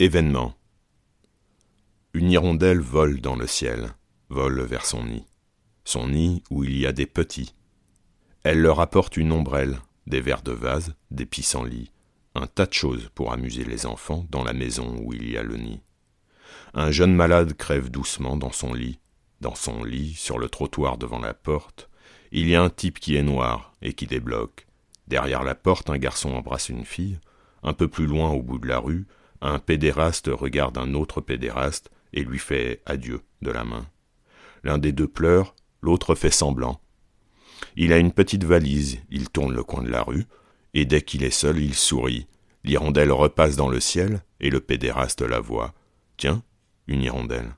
[0.00, 0.54] Événement.
[2.14, 3.94] Une hirondelle vole dans le ciel,
[4.28, 5.24] vole vers son nid.
[5.84, 7.52] Son nid où il y a des petits.
[8.44, 11.90] Elle leur apporte une ombrelle, des verres de vase, des pissenlits,
[12.36, 15.42] un tas de choses pour amuser les enfants dans la maison où il y a
[15.42, 15.80] le nid.
[16.74, 19.00] Un jeune malade crève doucement dans son lit.
[19.40, 21.90] Dans son lit, sur le trottoir devant la porte,
[22.30, 24.68] il y a un type qui est noir et qui débloque.
[25.08, 27.18] Derrière la porte, un garçon embrasse une fille.
[27.64, 29.08] Un peu plus loin, au bout de la rue,
[29.40, 33.86] un pédéraste regarde un autre pédéraste et lui fait adieu de la main.
[34.64, 36.80] L'un des deux pleure, l'autre fait semblant.
[37.76, 40.26] Il a une petite valise, il tourne le coin de la rue,
[40.74, 42.26] et dès qu'il est seul, il sourit.
[42.64, 45.74] L'hirondelle repasse dans le ciel, et le pédéraste la voit.
[46.16, 46.42] Tiens,
[46.86, 47.56] une hirondelle.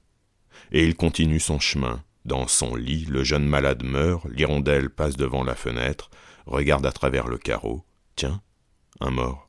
[0.72, 2.02] Et il continue son chemin.
[2.24, 6.10] Dans son lit, le jeune malade meurt, l'hirondelle passe devant la fenêtre,
[6.46, 7.84] regarde à travers le carreau.
[8.14, 8.42] Tiens,
[9.00, 9.48] un mort.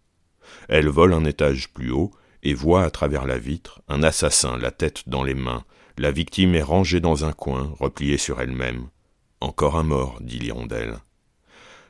[0.69, 2.11] Elle vole un étage plus haut,
[2.43, 5.63] et voit à travers la vitre un assassin, la tête dans les mains.
[5.97, 8.89] La victime est rangée dans un coin, repliée sur elle-même.
[9.39, 10.97] Encore un mort, dit l'hirondelle.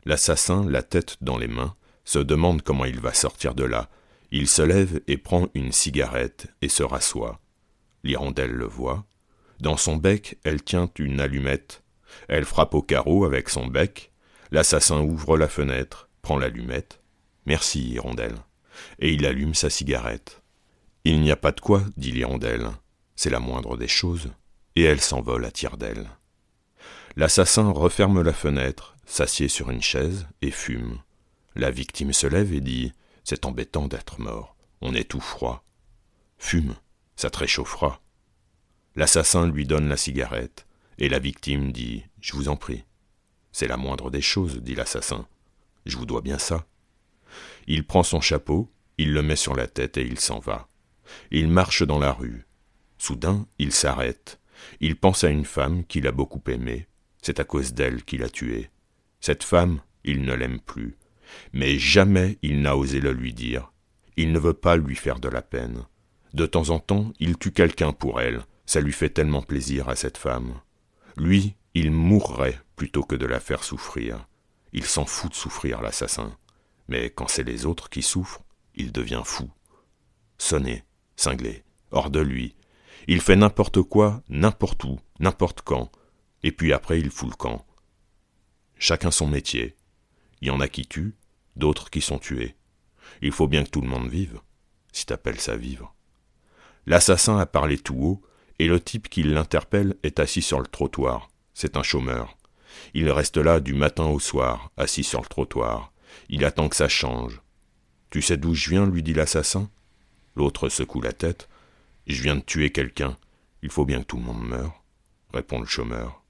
[0.05, 3.89] L'assassin, la tête dans les mains, se demande comment il va sortir de là.
[4.31, 7.39] Il se lève et prend une cigarette et se rassoit.
[8.03, 9.05] L'hirondelle le voit.
[9.59, 11.83] Dans son bec, elle tient une allumette.
[12.27, 14.11] Elle frappe au carreau avec son bec.
[14.49, 17.01] L'assassin ouvre la fenêtre, prend l'allumette.
[17.45, 18.37] Merci, hirondelle.
[18.99, 20.40] Et il allume sa cigarette.
[21.03, 22.69] Il n'y a pas de quoi, dit l'hirondelle.
[23.15, 24.31] C'est la moindre des choses.
[24.75, 26.09] Et elle s'envole à tire-d'aile.
[27.15, 30.99] L'assassin referme la fenêtre, s'assied sur une chaise et fume.
[31.55, 32.93] La victime se lève et dit
[33.23, 34.55] C'est embêtant d'être mort.
[34.81, 35.65] On est tout froid.
[36.37, 36.75] Fume,
[37.15, 37.99] ça te réchauffera.
[38.95, 40.65] L'assassin lui donne la cigarette,
[40.97, 42.83] et la victime dit Je vous en prie.
[43.51, 45.27] C'est la moindre des choses, dit l'assassin.
[45.85, 46.65] Je vous dois bien ça.
[47.67, 50.67] Il prend son chapeau, il le met sur la tête et il s'en va.
[51.31, 52.45] Il marche dans la rue.
[52.97, 54.39] Soudain, il s'arrête.
[54.79, 56.87] Il pense à une femme qu'il a beaucoup aimée.
[57.21, 58.69] C'est à cause d'elle qu'il a tué.
[59.19, 60.97] Cette femme, il ne l'aime plus.
[61.53, 63.71] Mais jamais il n'a osé le lui dire.
[64.17, 65.85] Il ne veut pas lui faire de la peine.
[66.33, 68.43] De temps en temps, il tue quelqu'un pour elle.
[68.65, 70.59] Ça lui fait tellement plaisir à cette femme.
[71.17, 74.27] Lui, il mourrait plutôt que de la faire souffrir.
[74.73, 76.37] Il s'en fout de souffrir, l'assassin.
[76.87, 78.43] Mais quand c'est les autres qui souffrent,
[78.75, 79.49] il devient fou.
[80.37, 80.83] Sonnez
[81.21, 82.55] cinglé, hors de lui.
[83.07, 85.91] Il fait n'importe quoi, n'importe où, n'importe quand,
[86.43, 87.65] et puis après il fout le camp.
[88.77, 89.75] Chacun son métier.
[90.41, 91.15] Il y en a qui tuent,
[91.55, 92.55] d'autres qui sont tués.
[93.21, 94.39] Il faut bien que tout le monde vive,
[94.91, 95.95] si t'appelles ça vivre.
[96.87, 98.21] L'assassin a parlé tout haut,
[98.57, 101.29] et le type qui l'interpelle est assis sur le trottoir.
[101.53, 102.37] C'est un chômeur.
[102.93, 105.91] Il reste là du matin au soir, assis sur le trottoir.
[106.29, 107.41] Il attend que ça change.
[108.09, 109.69] Tu sais d'où je viens lui dit l'assassin?
[110.35, 111.49] L'autre secoue la tête.
[112.07, 113.17] Je viens de tuer quelqu'un.
[113.63, 114.83] Il faut bien que tout le monde meure,
[115.33, 116.23] répond le chômeur.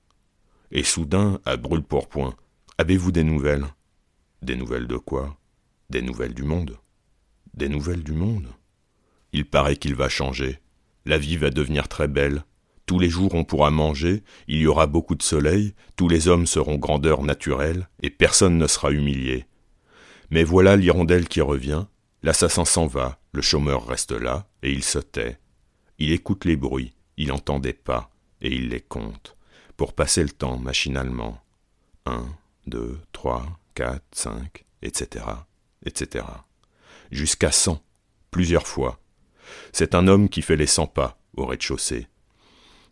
[0.72, 2.35] Et soudain, à brûle-pourpoint,
[2.78, 3.67] avez-vous des nouvelles?
[4.41, 5.38] Des nouvelles de quoi?
[5.90, 6.78] Des nouvelles du monde.
[7.53, 8.47] Des nouvelles du monde
[9.34, 10.59] Il paraît qu'il va changer.
[11.06, 12.44] La vie va devenir très belle.
[12.85, 16.45] Tous les jours on pourra manger, il y aura beaucoup de soleil, tous les hommes
[16.45, 19.45] seront grandeur naturelle, et personne ne sera humilié.
[20.29, 21.85] Mais voilà l'hirondelle qui revient,
[22.24, 25.40] L'assassin s'en va, le chômeur reste là, et il se tait.
[25.98, 28.12] Il écoute les bruits, il entend des pas,
[28.42, 29.38] et il les compte,
[29.76, 31.42] pour passer le temps machinalement.
[32.06, 32.28] Un,
[32.68, 35.26] deux, trois, quatre, cinq, etc.,
[35.84, 36.26] etc.
[37.12, 37.82] Jusqu'à cent,
[38.30, 39.00] plusieurs fois.
[39.72, 42.08] C'est un homme qui fait les cent pas au rez-de-chaussée.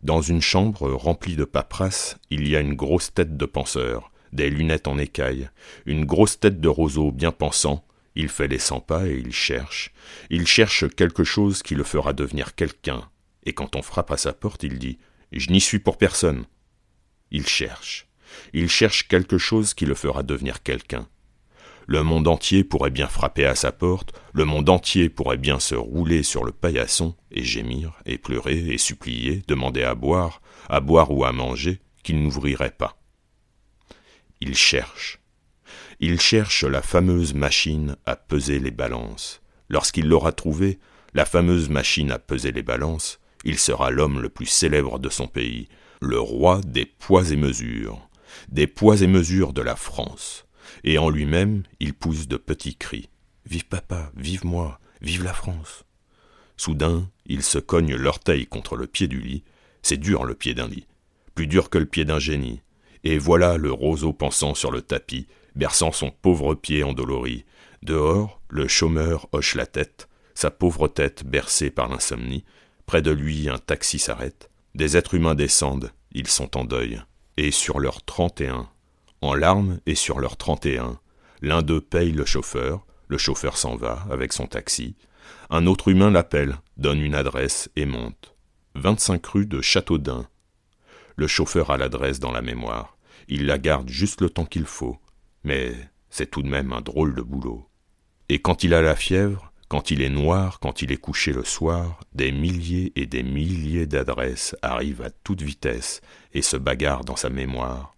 [0.02, 4.50] Dans une chambre remplie de paperasses, il y a une grosse tête de penseur, des
[4.50, 5.50] lunettes en écaille,
[5.86, 9.92] une grosse tête de roseau bien pensant, il fait les cent pas et il cherche.
[10.30, 13.08] Il cherche quelque chose qui le fera devenir quelqu'un.
[13.44, 14.98] Et quand on frappe à sa porte, il dit
[15.32, 16.44] Je n'y suis pour personne.
[17.30, 18.08] Il cherche.
[18.52, 21.08] Il cherche quelque chose qui le fera devenir quelqu'un.
[21.86, 25.74] Le monde entier pourrait bien frapper à sa porte, le monde entier pourrait bien se
[25.74, 31.10] rouler sur le paillasson et gémir, et pleurer, et supplier, demander à boire, à boire
[31.10, 32.96] ou à manger, qu'il n'ouvrirait pas.
[34.40, 35.19] Il cherche.
[36.02, 39.42] Il cherche la fameuse machine à peser les balances.
[39.68, 40.78] Lorsqu'il l'aura trouvée,
[41.12, 45.26] la fameuse machine à peser les balances, il sera l'homme le plus célèbre de son
[45.26, 45.68] pays,
[46.00, 48.08] le roi des poids et mesures,
[48.48, 50.46] des poids et mesures de la France.
[50.84, 53.10] Et en lui-même, il pousse de petits cris.
[53.44, 55.84] Vive papa, vive moi, vive la France.
[56.56, 59.44] Soudain, il se cogne l'orteil contre le pied du lit.
[59.82, 60.86] C'est dur le pied d'un lit,
[61.34, 62.62] plus dur que le pied d'un génie.
[63.04, 65.26] Et voilà le roseau pensant sur le tapis,
[65.60, 67.44] berçant son pauvre pied endolori.
[67.82, 70.08] Dehors, le chômeur hoche la tête.
[70.32, 72.46] sa pauvre tête bercée par l'insomnie.
[72.86, 74.48] Près de lui, un taxi s'arrête.
[74.74, 77.02] Des êtres humains descendent, ils sont en deuil.
[77.36, 78.70] Et sur leur trente et un,
[79.20, 80.98] en larmes et sur leur trente et un,
[81.42, 84.96] l'un d'eux paye le chauffeur, le chauffeur s'en va avec son taxi.
[85.50, 88.34] Un autre humain l'appelle, donne une adresse et monte.
[88.76, 90.26] 25 rue de Châteaudun.
[91.16, 92.96] Le chauffeur a l'adresse dans la mémoire.
[93.28, 94.98] Il la garde juste le temps qu'il faut.
[95.44, 95.72] Mais
[96.10, 97.66] c'est tout de même un drôle de boulot.
[98.28, 101.44] Et quand il a la fièvre, quand il est noir, quand il est couché le
[101.44, 106.00] soir, des milliers et des milliers d'adresses arrivent à toute vitesse
[106.34, 107.94] et se bagarrent dans sa mémoire.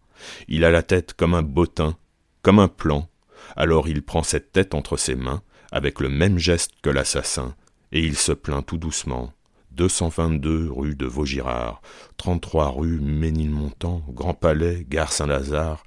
[0.48, 1.96] Il a la tête comme un bottin,
[2.42, 3.08] comme un plan.
[3.56, 5.42] Alors il prend cette tête entre ses mains,
[5.72, 7.56] avec le même geste que l'assassin,
[7.90, 9.32] et il se plaint tout doucement.
[9.70, 11.80] 222 rue de Vaugirard,
[12.18, 15.82] 33 rue Ménilmontant, Grand Palais, Gare Saint-Lazare,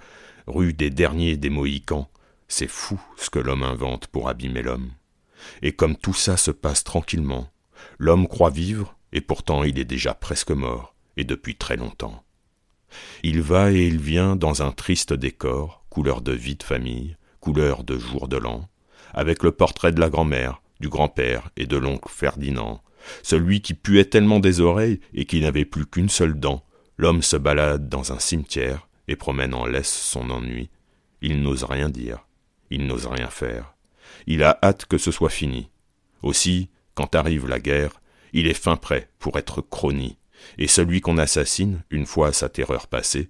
[0.47, 2.09] rue des Derniers des Mohicans.
[2.47, 4.92] C'est fou ce que l'homme invente pour abîmer l'homme.
[5.62, 7.50] Et comme tout ça se passe tranquillement,
[7.97, 12.24] l'homme croit vivre, et pourtant il est déjà presque mort, et depuis très longtemps.
[13.24, 17.83] Il va et il vient dans un triste décor, couleur de vie de famille, couleur
[17.83, 18.69] de jour de l'an,
[19.13, 22.81] avec le portrait de la grand-mère, du grand-père et de l'oncle Ferdinand,
[23.24, 26.63] celui qui puait tellement des oreilles et qui n'avait plus qu'une seule dent.
[26.98, 30.69] L'homme se balade dans un cimetière et promène en laisse son ennui.
[31.21, 32.25] Il n'ose rien dire,
[32.69, 33.75] il n'ose rien faire.
[34.27, 35.69] Il a hâte que ce soit fini.
[36.21, 38.01] Aussi, quand arrive la guerre,
[38.33, 40.17] il est fin prêt pour être chrony,
[40.57, 43.29] et celui qu'on assassine, une fois sa terreur passée,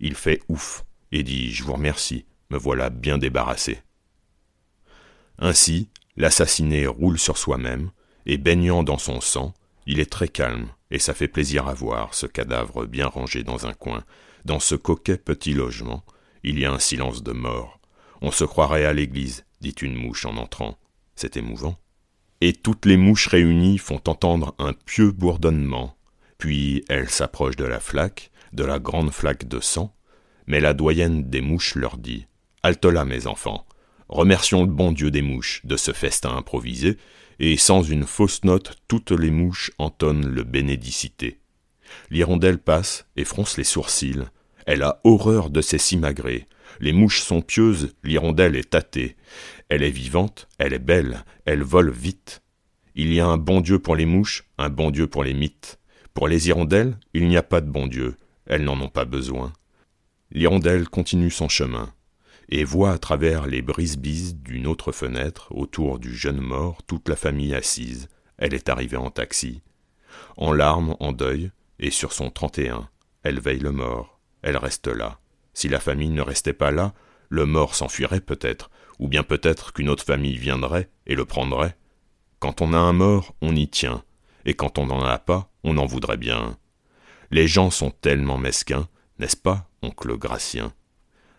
[0.00, 3.80] il fait ouf et dit Je vous remercie, me voilà bien débarrassé.
[5.38, 7.90] Ainsi, l'assassiné roule sur soi-même,
[8.26, 9.54] et baignant dans son sang,
[9.86, 13.66] il est très calme, et ça fait plaisir à voir ce cadavre bien rangé dans
[13.66, 14.04] un coin.
[14.44, 16.04] Dans ce coquet petit logement,
[16.42, 17.80] il y a un silence de mort.
[18.20, 20.78] On se croirait à l'église, dit une mouche en entrant.
[21.16, 21.78] C'est émouvant.
[22.42, 25.96] Et toutes les mouches réunies font entendre un pieux bourdonnement.
[26.36, 29.94] Puis elles s'approchent de la flaque, de la grande flaque de sang,
[30.46, 32.26] mais la doyenne des mouches leur dit
[32.62, 33.66] Halte là, mes enfants.
[34.08, 36.98] Remercions le bon Dieu des mouches de ce festin improvisé,
[37.38, 41.40] et sans une fausse note, toutes les mouches entonnent le bénédicité.
[42.10, 44.24] L'hirondelle passe et fronce les sourcils.
[44.66, 46.46] Elle a horreur de ces simagrées.
[46.80, 49.16] Les mouches sont pieuses, l'hirondelle est tâtée.
[49.68, 52.42] Elle est vivante, elle est belle, elle vole vite.
[52.94, 55.78] Il y a un bon Dieu pour les mouches, un bon Dieu pour les mythes.
[56.14, 58.16] Pour les hirondelles, il n'y a pas de bon Dieu,
[58.46, 59.52] elles n'en ont pas besoin.
[60.30, 61.92] L'hirondelle continue son chemin
[62.48, 67.16] et voit à travers les brise-bises d'une autre fenêtre, autour du jeune mort, toute la
[67.16, 68.08] famille assise.
[68.36, 69.62] Elle est arrivée en taxi.
[70.36, 72.88] En larmes, en deuil, et sur son trente et un,
[73.22, 74.13] elle veille le mort.
[74.44, 75.18] Elle reste là.
[75.54, 76.92] Si la famille ne restait pas là,
[77.30, 81.78] le mort s'enfuirait peut-être, ou bien peut-être qu'une autre famille viendrait et le prendrait.
[82.40, 84.04] Quand on a un mort, on y tient,
[84.44, 86.58] et quand on n'en a pas, on en voudrait bien.
[87.30, 88.86] Les gens sont tellement mesquins,
[89.18, 90.74] n'est-ce pas, oncle Gratien?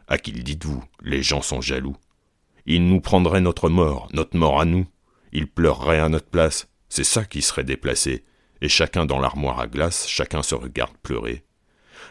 [0.07, 0.83] À qui le dites-vous?
[1.03, 1.95] Les gens sont jaloux.
[2.65, 4.87] Ils nous prendraient notre mort, notre mort à nous.
[5.31, 6.67] Ils pleureraient à notre place.
[6.89, 8.25] C'est ça qui serait déplacé.
[8.61, 11.44] Et chacun dans l'armoire à glace, chacun se regarde pleurer.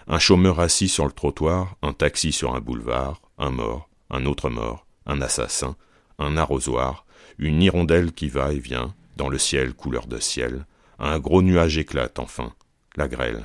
[0.07, 4.51] Un chômeur assis sur le trottoir, un taxi sur un boulevard, un mort, un autre
[4.51, 5.77] mort, un assassin,
[6.19, 7.07] un arrosoir,
[7.39, 10.67] une hirondelle qui va et vient, dans le ciel couleur de ciel,
[10.99, 12.53] un gros nuage éclate enfin,
[12.97, 13.45] la grêle.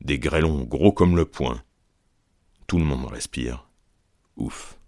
[0.00, 1.62] Des grêlons gros comme le poing.
[2.66, 3.68] Tout le monde respire.
[4.36, 4.78] Ouf.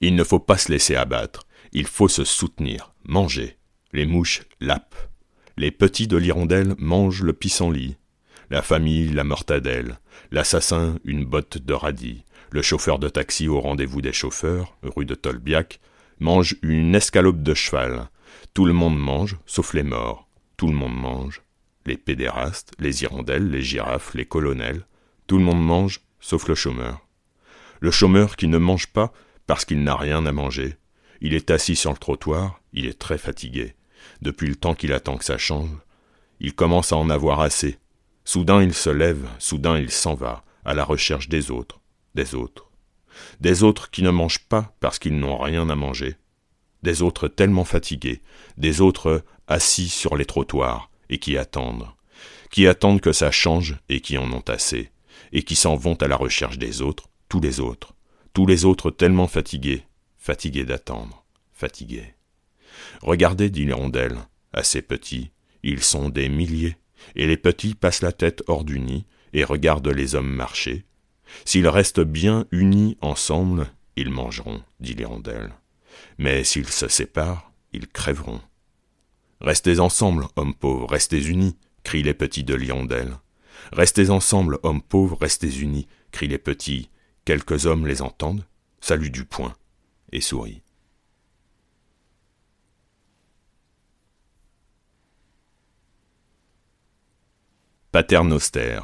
[0.00, 3.56] Il ne faut pas se laisser abattre, il faut se soutenir, manger.
[3.92, 5.10] Les mouches lapent.
[5.56, 7.96] Les petits de l'hirondelle mangent le pissenlit.
[8.50, 10.00] La famille la mortadelle.
[10.32, 12.24] L'assassin une botte de radis.
[12.50, 15.78] Le chauffeur de taxi au rendez-vous des chauffeurs, rue de Tolbiac,
[16.18, 18.08] mange une escalope de cheval.
[18.52, 20.28] Tout le monde mange, sauf les morts.
[20.56, 21.42] Tout le monde mange.
[21.86, 24.84] Les pédérastes, les hirondelles, les girafes, les colonels.
[25.28, 27.06] Tout le monde mange, sauf le chômeur.
[27.78, 29.12] Le chômeur qui ne mange pas
[29.46, 30.74] parce qu'il n'a rien à manger.
[31.20, 33.76] Il est assis sur le trottoir, il est très fatigué.
[34.22, 35.70] Depuis le temps qu'il attend que ça change,
[36.40, 37.78] il commence à en avoir assez.
[38.32, 41.80] Soudain il se lève, soudain il s'en va, à la recherche des autres,
[42.14, 42.70] des autres.
[43.40, 46.14] Des autres qui ne mangent pas parce qu'ils n'ont rien à manger.
[46.84, 48.22] Des autres tellement fatigués,
[48.56, 51.88] des autres assis sur les trottoirs et qui attendent.
[52.52, 54.92] Qui attendent que ça change et qui en ont assez,
[55.32, 57.94] et qui s'en vont à la recherche des autres, tous les autres,
[58.32, 59.82] tous les autres tellement fatigués,
[60.18, 62.14] fatigués d'attendre, fatigués.
[63.02, 64.18] Regardez, dit l'hirondelle,
[64.52, 65.32] assez petits,
[65.64, 66.76] ils sont des milliers,
[67.16, 70.84] et les petits passent la tête hors du nid et regardent les hommes marcher.
[71.44, 75.52] S'ils restent bien unis ensemble, ils mangeront, dit l'hirondelle.
[76.18, 78.40] Mais s'ils se séparent, ils crèveront.
[79.40, 83.16] Restez ensemble, hommes pauvres, restez unis, crient les petits de l'hirondelle.
[83.72, 86.90] Restez ensemble, hommes pauvres, restez unis, crient les petits.
[87.24, 88.44] Quelques hommes les entendent,
[88.80, 89.54] saluent du poing
[90.12, 90.62] et sourient.
[97.92, 98.82] Paternoster.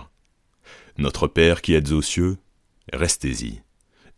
[0.99, 2.39] Notre Père qui êtes aux cieux,
[2.93, 3.63] restez-y.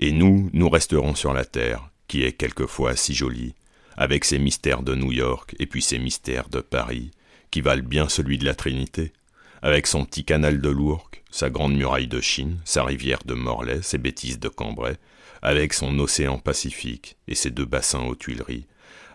[0.01, 3.55] Et nous, nous resterons sur la terre, qui est quelquefois si jolie,
[3.99, 7.11] avec ses mystères de New York et puis ses mystères de Paris,
[7.51, 9.13] qui valent bien celui de la Trinité,
[9.61, 13.83] avec son petit canal de l'Ourcq, sa grande muraille de Chine, sa rivière de Morlaix,
[13.83, 14.97] ses bêtises de Cambrai,
[15.43, 18.67] avec son océan Pacifique et ses deux bassins aux Tuileries,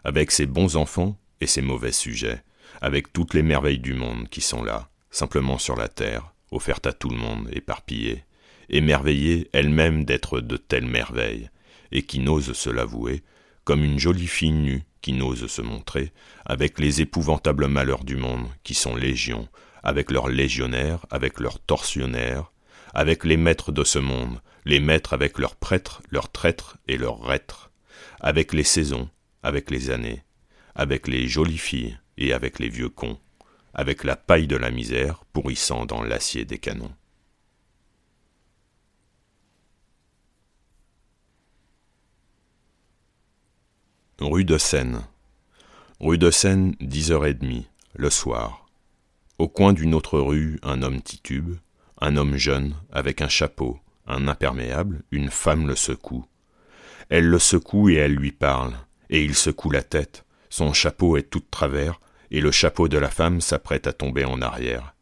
[0.03, 2.44] avec ses bons enfants et ses mauvais sujets,
[2.80, 6.91] avec toutes les merveilles du monde qui sont là, simplement sur la terre, offertes à
[6.91, 8.25] tout le monde, éparpillées,
[8.70, 11.50] émerveillées elles-mêmes d'être de telles merveilles,
[11.91, 13.22] et qui n'osent se l'avouer,
[13.63, 16.12] comme une jolie fille nue qui n'ose se montrer,
[16.46, 19.48] avec les épouvantables malheurs du monde, qui sont légions,
[19.84, 22.51] avec leurs légionnaires, avec leurs tortionnaires,
[22.96, 27.20] avec les maîtres de ce monde, les maîtres avec leurs prêtres, leurs traîtres et leurs
[27.20, 27.70] reîtres,
[28.20, 29.10] avec les saisons,
[29.43, 30.24] avec les années,
[30.74, 33.20] avec les jolies filles et avec les vieux cons,
[33.74, 36.92] avec la paille de la misère pourrissant dans l'acier des canons.
[44.20, 45.01] Rue de Seine.
[46.00, 48.68] Rue de Seine, dix heures et demie, le soir.
[49.39, 51.56] Au coin d'une autre rue, un homme titube,
[52.00, 56.25] un homme jeune, avec un chapeau, un imperméable, une femme le secoue.
[57.10, 58.75] Elle le secoue et elle lui parle,
[59.10, 62.00] et il secoue la tête, son chapeau est tout de travers,
[62.34, 64.96] et le chapeau de la femme s'apprête à tomber en arrière.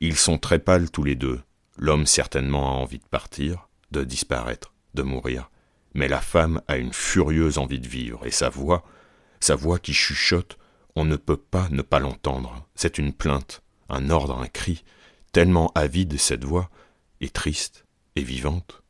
[0.00, 1.40] Ils sont très pâles tous les deux.
[1.78, 5.50] L'homme certainement a envie de partir, de disparaître, de mourir.
[5.94, 8.84] Mais la femme a une furieuse envie de vivre, et sa voix,
[9.38, 10.58] sa voix qui chuchote,
[10.96, 12.66] on ne peut pas ne pas l'entendre.
[12.74, 14.84] C'est une plainte, un ordre, un cri,
[15.30, 16.70] tellement avide cette voix,
[17.20, 18.82] et triste, et vivante.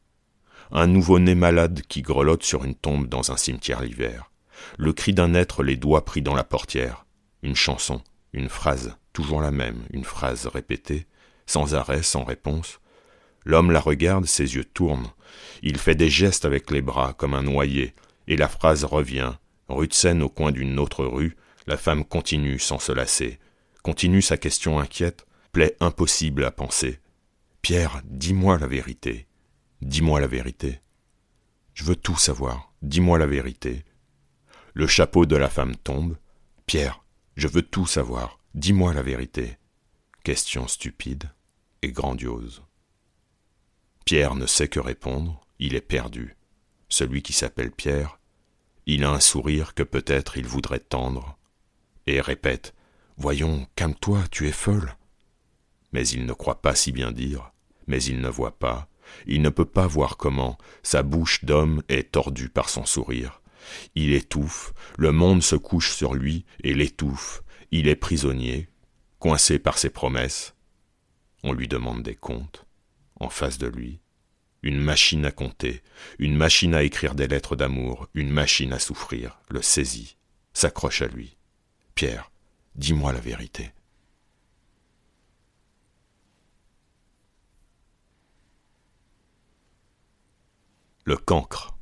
[0.73, 4.31] Un nouveau-né malade qui grelotte sur une tombe dans un cimetière l'hiver.
[4.79, 7.04] Le cri d'un être les doigts pris dans la portière.
[7.45, 8.01] Une chanson,
[8.33, 11.07] une phrase, toujours la même, une phrase répétée,
[11.45, 12.81] sans arrêt, sans réponse.
[13.45, 15.11] L'homme la regarde, ses yeux tournent.
[15.63, 17.95] Il fait des gestes avec les bras, comme un noyé,
[18.29, 19.35] et la phrase revient.
[19.69, 21.37] Rue de Seine au coin d'une autre rue,
[21.67, 23.39] la femme continue sans se lasser,
[23.83, 26.99] continue sa question inquiète, plaît impossible à penser.
[27.61, 29.27] Pierre, dis-moi la vérité.
[29.83, 30.81] Dis-moi la vérité.
[31.75, 32.73] Je veux tout savoir.
[32.81, 33.85] Dis-moi la vérité.
[34.73, 36.17] Le chapeau de la femme tombe.
[36.65, 37.04] Pierre,
[37.37, 38.39] je veux tout savoir.
[38.55, 39.59] Dis-moi la vérité.
[40.23, 41.31] Question stupide
[41.83, 42.63] et grandiose.
[44.05, 46.37] Pierre ne sait que répondre, il est perdu.
[46.89, 48.19] Celui qui s'appelle Pierre,
[48.87, 51.39] il a un sourire que peut-être il voudrait tendre,
[52.07, 52.75] et répète
[53.17, 54.97] Voyons, calme-toi, tu es folle.
[55.93, 57.53] Mais il ne croit pas si bien dire
[57.87, 58.89] mais il ne voit pas,
[59.27, 63.41] il ne peut pas voir comment, sa bouche d'homme est tordue par son sourire.
[63.95, 68.69] Il étouffe, le monde se couche sur lui et l'étouffe, il est prisonnier,
[69.19, 70.55] coincé par ses promesses.
[71.43, 72.67] On lui demande des comptes,
[73.21, 74.01] en face de lui,
[74.63, 75.83] une machine à compter,
[76.19, 80.17] une machine à écrire des lettres d'amour, une machine à souffrir, le saisit,
[80.53, 81.37] s'accroche à lui.
[81.95, 82.31] Pierre,
[82.75, 83.73] dis-moi la vérité.
[91.05, 91.74] le cancre.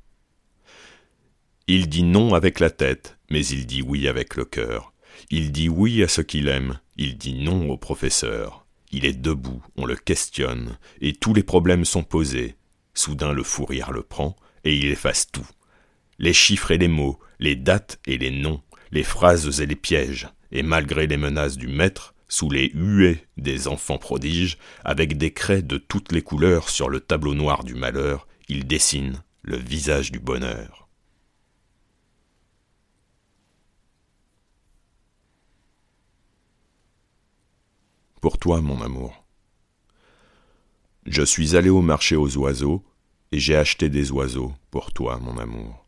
[1.69, 4.93] Il dit non avec la tête, mais il dit oui avec le cœur.
[5.31, 8.67] Il dit oui à ce qu'il aime, il dit non au professeur.
[8.91, 12.57] Il est debout, on le questionne, et tous les problèmes sont posés.
[12.95, 15.47] Soudain le fou rire le prend, et il efface tout.
[16.19, 20.29] Les chiffres et les mots, les dates et les noms, les phrases et les pièges,
[20.51, 25.63] et malgré les menaces du maître, sous les huées des enfants prodiges, avec des craies
[25.63, 30.19] de toutes les couleurs sur le tableau noir du malheur, il dessine le visage du
[30.19, 30.82] bonheur.
[38.23, 39.27] Pour toi, mon amour.
[41.07, 42.85] Je suis allé au marché aux oiseaux,
[43.33, 45.85] et j'ai acheté des oiseaux, pour toi, mon amour.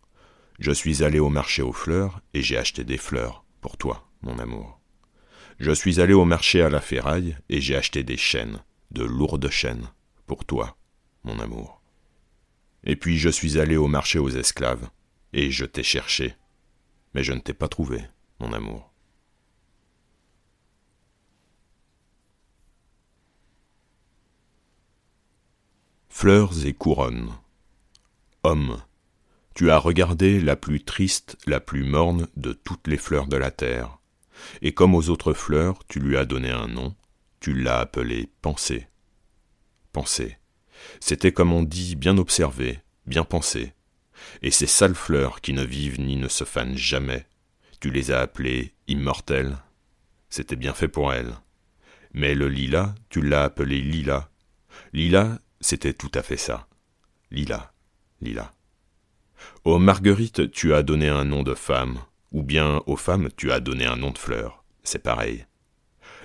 [0.58, 4.36] Je suis allé au marché aux fleurs, et j'ai acheté des fleurs, pour toi, mon
[4.40, 4.80] amour.
[5.60, 9.48] Je suis allé au marché à la ferraille, et j'ai acheté des chaînes, de lourdes
[9.48, 9.88] chaînes,
[10.26, 10.76] pour toi,
[11.22, 11.82] mon amour.
[12.82, 14.90] Et puis je suis allé au marché aux esclaves,
[15.34, 16.34] et je t'ai cherché,
[17.14, 18.02] mais je ne t'ai pas trouvé,
[18.40, 18.93] mon amour.
[26.16, 27.32] Fleurs et couronnes.
[28.44, 28.80] Homme,
[29.52, 33.50] tu as regardé la plus triste, la plus morne de toutes les fleurs de la
[33.50, 33.98] terre.
[34.62, 36.94] et comme aux autres fleurs, tu lui as donné un nom,
[37.40, 38.86] tu l'as appelée pensée.
[39.92, 40.38] Pensée.
[41.00, 43.74] C'était comme on dit bien observé, bien pensé.
[44.40, 47.26] Et ces sales fleurs qui ne vivent ni ne se fanent jamais,
[47.80, 49.58] tu les as appelées immortelles.
[50.30, 51.34] C'était bien fait pour elles.
[52.12, 54.28] Mais le lilas, tu l'as appelé lilas.
[54.92, 56.68] Lilas, c'était tout à fait ça.
[57.30, 57.72] Lilas,
[58.20, 58.52] lilas.
[59.64, 62.00] Aux marguerites, tu as donné un nom de femme,
[62.32, 64.62] ou bien aux femmes, tu as donné un nom de fleur.
[64.82, 65.46] C'est pareil.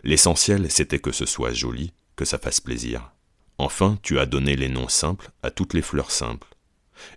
[0.03, 3.13] L'essentiel, c'était que ce soit joli, que ça fasse plaisir.
[3.57, 6.47] Enfin, tu as donné les noms simples à toutes les fleurs simples.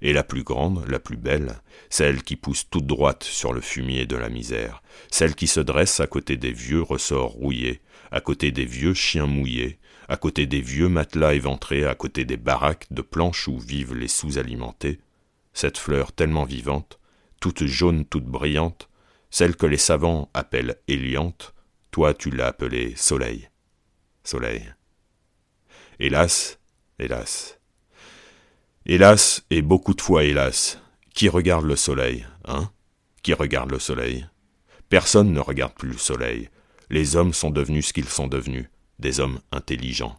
[0.01, 1.61] Et la plus grande, la plus belle,
[1.91, 5.99] celle qui pousse toute droite sur le fumier de la misère, celle qui se dresse
[5.99, 7.81] à côté des vieux ressorts rouillés,
[8.13, 9.81] à côté des vieux chiens mouillés,
[10.13, 14.09] à côté des vieux matelas éventrés, à côté des baraques de planches où vivent les
[14.09, 15.01] sous-alimentés,
[15.55, 17.01] cette fleur tellement vivante,
[17.41, 18.91] toute jaune, toute brillante,
[19.31, 21.55] celle que les savants appellent Héliante,
[21.93, 23.49] toi tu l'as appelée Soleil.
[24.23, 24.75] Soleil.
[25.99, 26.59] Hélas,
[26.99, 27.59] hélas.
[28.85, 30.79] Hélas, et beaucoup de fois hélas,
[31.15, 32.71] qui regarde le soleil, hein?
[33.23, 34.27] Qui regarde le soleil?
[34.91, 36.51] Personne ne regarde plus le soleil.
[36.91, 38.69] Les hommes sont devenus ce qu'ils sont devenus,
[39.03, 40.19] des hommes intelligents.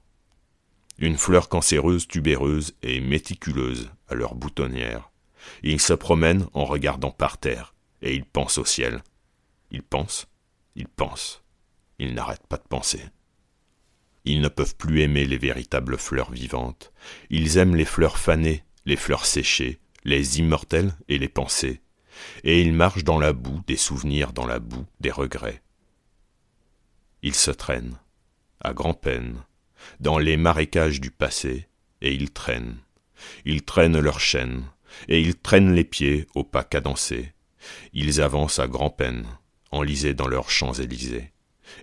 [1.00, 5.10] Une fleur cancéreuse, tubéreuse et méticuleuse à leur boutonnière.
[5.64, 7.74] Ils se promènent en regardant par terre,
[8.04, 9.02] et ils pensent au ciel.
[9.72, 10.28] Ils pensent,
[10.76, 11.44] ils pensent,
[11.98, 13.02] ils n'arrêtent pas de penser.
[14.26, 16.94] Ils ne peuvent plus aimer les véritables fleurs vivantes.
[17.30, 21.82] Ils aiment les fleurs fanées, les fleurs séchées, les immortelles et les pensées.
[22.44, 25.62] Et ils marchent dans la boue des souvenirs, dans la boue des regrets.
[27.22, 27.98] Ils se traînent,
[28.64, 29.44] à grand-peine,
[30.00, 31.68] dans les marécages du passé,
[32.02, 32.78] et ils traînent.
[33.46, 34.64] Ils traînent leurs chaînes,
[35.08, 37.34] et ils traînent les pieds au pas cadencé.
[37.94, 39.26] Ils avancent à grand-peine,
[39.72, 41.34] enlisés dans leurs Champs-Élysées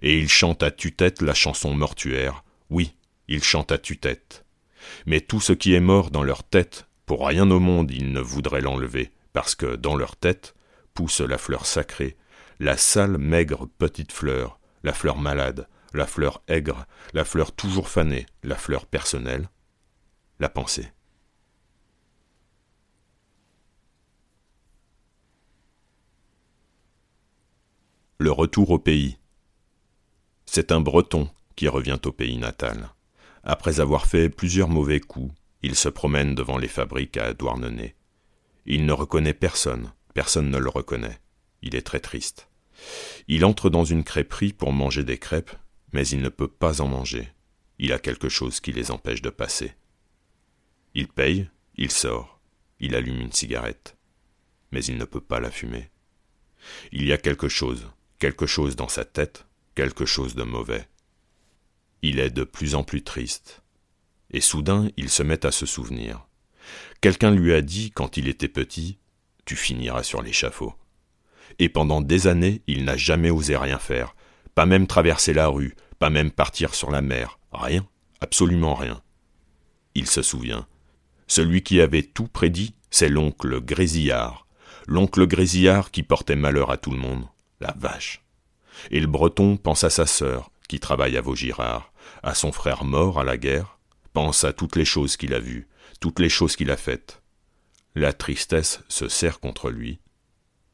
[0.02, 2.44] et ils chantent à tue-tête la chanson mortuaire.
[2.70, 2.94] Oui,
[3.28, 4.44] ils chantent à tue-tête.
[5.06, 8.20] Mais tout ce qui est mort dans leur tête, pour rien au monde ils ne
[8.20, 10.54] voudraient l'enlever, parce que dans leur tête
[10.94, 12.16] pousse la fleur sacrée,
[12.58, 18.26] la sale maigre petite fleur, la fleur malade, la fleur aigre, la fleur toujours fanée,
[18.42, 19.48] la fleur personnelle,
[20.38, 20.88] la pensée.
[28.18, 29.18] Le retour au pays.
[30.44, 32.90] C'est un Breton qui revient au pays natal.
[33.42, 37.94] Après avoir fait plusieurs mauvais coups, il se promène devant les fabriques à Douarnenez.
[38.66, 41.18] Il ne reconnaît personne, personne ne le reconnaît.
[41.62, 42.48] Il est très triste.
[43.28, 45.52] Il entre dans une crêperie pour manger des crêpes,
[45.92, 47.28] mais il ne peut pas en manger.
[47.78, 49.74] Il a quelque chose qui les empêche de passer.
[50.94, 52.40] Il paye, il sort,
[52.78, 53.96] il allume une cigarette,
[54.72, 55.90] mais il ne peut pas la fumer.
[56.92, 60.86] Il y a quelque chose, quelque chose dans sa tête quelque chose de mauvais.
[62.02, 63.62] Il est de plus en plus triste.
[64.30, 66.26] Et soudain, il se met à se souvenir.
[67.00, 68.98] Quelqu'un lui a dit, quand il était petit,
[69.46, 70.74] Tu finiras sur l'échafaud.
[71.58, 74.14] Et pendant des années, il n'a jamais osé rien faire,
[74.60, 77.86] pas même traverser la rue, pas même partir sur la mer, rien,
[78.20, 79.00] absolument rien.
[79.94, 80.66] Il se souvient.
[81.26, 84.46] Celui qui avait tout prédit, c'est l'oncle Grésillard,
[84.86, 87.24] l'oncle Grésillard qui portait malheur à tout le monde.
[87.58, 88.22] La vache.
[88.90, 93.18] Et le breton pense à sa sœur, qui travaille à Vaugirard, à son frère mort
[93.18, 93.78] à la guerre,
[94.12, 95.68] pense à toutes les choses qu'il a vues,
[96.00, 97.22] toutes les choses qu'il a faites.
[97.94, 100.00] La tristesse se serre contre lui.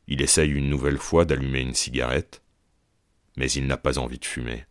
[0.08, 2.42] Il essaye une nouvelle fois d'allumer une cigarette,
[3.36, 4.64] mais il n'a pas envie de fumer.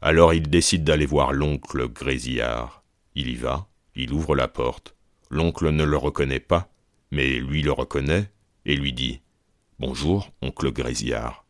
[0.00, 2.82] Alors il décide d'aller voir l'oncle Grésillard.
[3.14, 4.96] Il y va, il ouvre la porte.
[5.30, 6.70] L'oncle ne le reconnaît pas,
[7.10, 8.30] mais lui le reconnaît
[8.64, 9.20] et lui dit
[9.78, 11.42] Bonjour, oncle Grésillard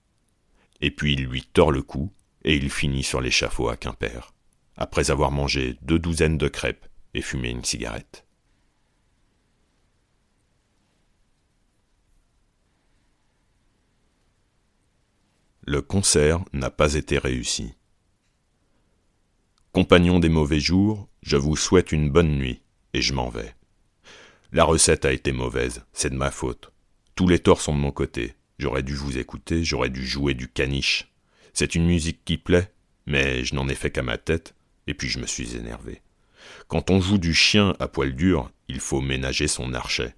[0.83, 2.13] et puis il lui tord le cou,
[2.45, 4.35] et il finit sur l'échafaud à Quimper,
[4.77, 8.27] après avoir mangé deux douzaines de crêpes et fumé une cigarette.
[15.65, 17.75] Le concert n'a pas été réussi.
[19.73, 23.55] Compagnons des mauvais jours, je vous souhaite une bonne nuit, et je m'en vais.
[24.53, 26.73] La recette a été mauvaise, c'est de ma faute.
[27.15, 30.47] Tous les torts sont de mon côté, J'aurais dû vous écouter, j'aurais dû jouer du
[30.47, 31.11] caniche.
[31.53, 32.71] C'est une musique qui plaît,
[33.07, 34.55] mais je n'en ai fait qu'à ma tête,
[34.87, 36.01] et puis je me suis énervé.
[36.69, 40.15] Quand on joue du chien à poil dur, il faut ménager son archet.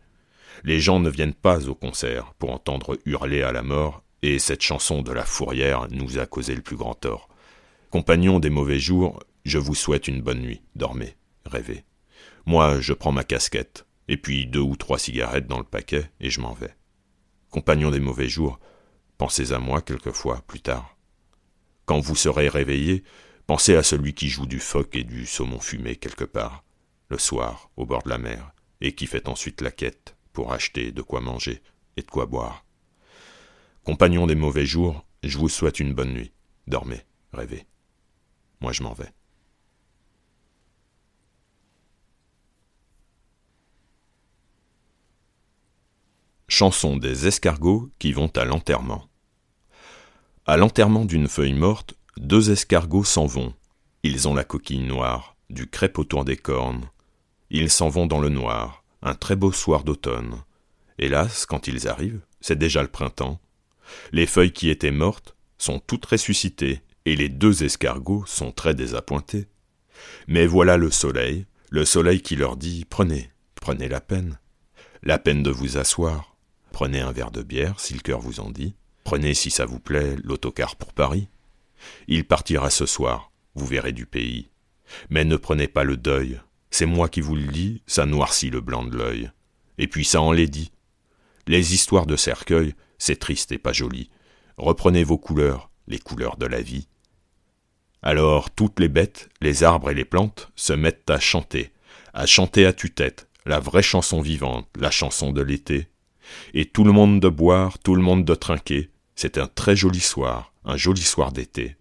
[0.63, 4.63] Les gens ne viennent pas au concert pour entendre hurler à la mort, et cette
[4.63, 7.29] chanson de la fourrière nous a causé le plus grand tort.
[7.91, 11.85] Compagnons des mauvais jours, je vous souhaite une bonne nuit, dormez, rêvez.
[12.47, 16.31] Moi, je prends ma casquette, et puis deux ou trois cigarettes dans le paquet, et
[16.31, 16.75] je m'en vais.
[17.51, 18.59] Compagnon des mauvais jours,
[19.19, 20.97] pensez à moi quelquefois plus tard.
[21.85, 23.05] quand vous serez réveillé,
[23.47, 26.65] pensez à celui qui joue du phoque et du saumon fumé quelque part,
[27.11, 30.93] le soir, au bord de la mer, et qui fait ensuite la quête pour acheter
[30.93, 31.61] de quoi manger
[31.99, 32.65] et de quoi boire.
[33.85, 36.33] Compagnons des mauvais jours, je vous souhaite une bonne nuit.
[36.67, 37.03] Dormez,
[37.35, 37.67] rêvez.
[38.63, 39.13] Moi je m'en vais.
[46.49, 49.07] Chanson des escargots qui vont à l'enterrement.
[50.47, 53.55] À l'enterrement d'une feuille morte, deux escargots s'en vont.
[54.03, 56.89] Ils ont la coquille noire, du crêpe autour des cornes.
[57.51, 60.43] Ils s'en vont dans le noir, un très beau soir d'automne.
[60.99, 63.41] Hélas, quand ils arrivent, c'est déjà le printemps.
[64.13, 69.47] Les feuilles qui étaient mortes sont toutes ressuscitées, et les deux escargots sont très désappointés.
[70.27, 74.39] Mais voilà le soleil, le soleil qui leur dit Prenez, prenez la peine,
[75.03, 76.37] la peine de vous asseoir,
[76.73, 79.79] prenez un verre de bière si le cœur vous en dit, Prenez, si ça vous
[79.79, 81.29] plaît, l'autocar pour Paris.
[82.09, 84.49] Il partira ce soir, vous verrez du pays.
[85.11, 88.63] Mais ne prenez pas le deuil, c'est moi qui vous le dis, ça noircit le
[88.63, 89.31] blanc de l'œil.
[89.77, 90.73] Et puis ça en l'est dit.
[91.47, 94.09] Les histoires de cercueil, c'est triste et pas joli.
[94.57, 96.89] Reprenez vos couleurs, les couleurs de la vie.
[98.01, 101.73] Alors toutes les bêtes, les arbres et les plantes se mettent à chanter,
[102.15, 105.89] à chanter à tue-tête, la vraie chanson vivante, la chanson de l'été.
[106.55, 110.01] Et tout le monde de boire, tout le monde de trinquer, c'est un très joli
[110.01, 111.77] soir, un joli soir d'été.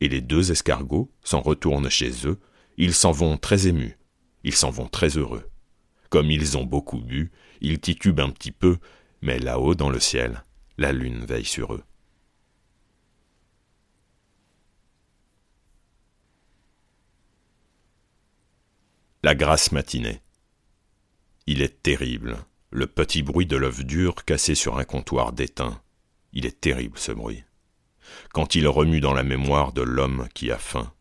[0.00, 2.40] Et les deux escargots s'en retournent chez eux,
[2.78, 3.96] ils s'en vont très émus,
[4.42, 5.48] ils s'en vont très heureux.
[6.10, 8.78] Comme ils ont beaucoup bu, ils titubent un petit peu,
[9.22, 10.42] mais là-haut dans le ciel,
[10.76, 11.84] la lune veille sur eux.
[19.22, 20.20] La grasse matinée.
[21.46, 22.38] Il est terrible,
[22.70, 25.80] le petit bruit de l'œuf dur cassé sur un comptoir d'étain.
[26.32, 27.44] Il est terrible ce bruit.
[28.32, 30.92] Quand il remue dans la mémoire de l'homme qui a faim.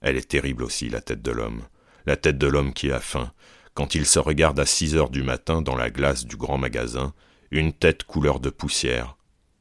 [0.00, 1.62] Elle est terrible aussi, la tête de l'homme.
[2.04, 3.32] La tête de l'homme qui a faim.
[3.74, 7.14] Quand il se regarde à six heures du matin dans la glace du grand magasin,
[7.50, 9.16] une tête couleur de poussière.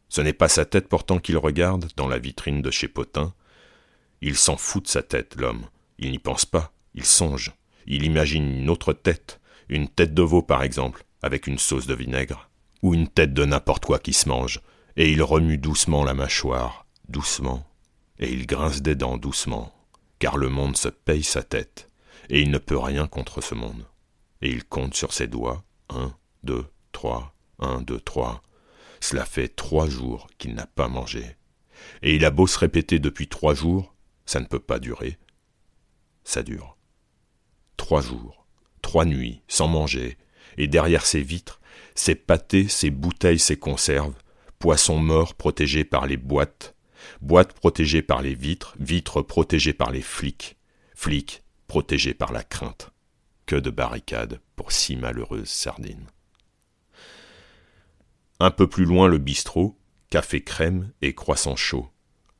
[0.09, 3.33] Ce n'est pas sa tête pourtant qu'il regarde dans la vitrine de chez Potin.
[4.21, 5.65] Il s'en fout de sa tête, l'homme.
[5.99, 7.53] Il n'y pense pas, il songe.
[7.85, 11.93] Il imagine une autre tête, une tête de veau par exemple, avec une sauce de
[11.93, 12.49] vinaigre,
[12.81, 14.61] ou une tête de n'importe quoi qui se mange,
[14.95, 17.65] et il remue doucement la mâchoire, doucement,
[18.19, 19.73] et il grince des dents doucement,
[20.19, 21.89] car le monde se paye sa tête,
[22.29, 23.85] et il ne peut rien contre ce monde.
[24.41, 28.43] Et il compte sur ses doigts, un, deux, trois, un, deux, trois.
[28.99, 31.35] Cela fait trois jours qu'il n'a pas mangé.
[32.01, 33.93] Et il a beau se répéter depuis trois jours,
[34.25, 35.17] ça ne peut pas durer.
[36.23, 36.77] Ça dure.
[37.77, 38.45] Trois jours,
[38.81, 40.17] trois nuits, sans manger,
[40.57, 41.61] et derrière ses vitres,
[41.95, 44.15] ses pâtés, ses bouteilles, ses conserves,
[44.59, 46.75] poissons morts protégés par les boîtes,
[47.21, 50.57] boîtes protégées par les vitres, vitres protégées par les flics,
[50.95, 52.91] flics protégés par la crainte.
[53.45, 56.07] Que de barricades pour six malheureuses sardines.
[58.39, 59.77] Un peu plus loin le bistrot,
[60.09, 61.89] café crème et croissant chaud.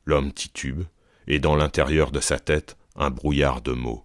[0.04, 0.84] L'homme titube,
[1.26, 4.04] et dans l'intérieur de sa tête, un brouillard de mots.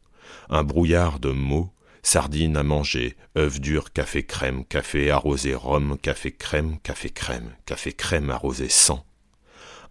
[0.49, 6.31] Un brouillard de mots sardines à manger, œufs durs, café crème, café arrosé rhum, café
[6.31, 9.05] crème, café crème, café crème arrosé sang.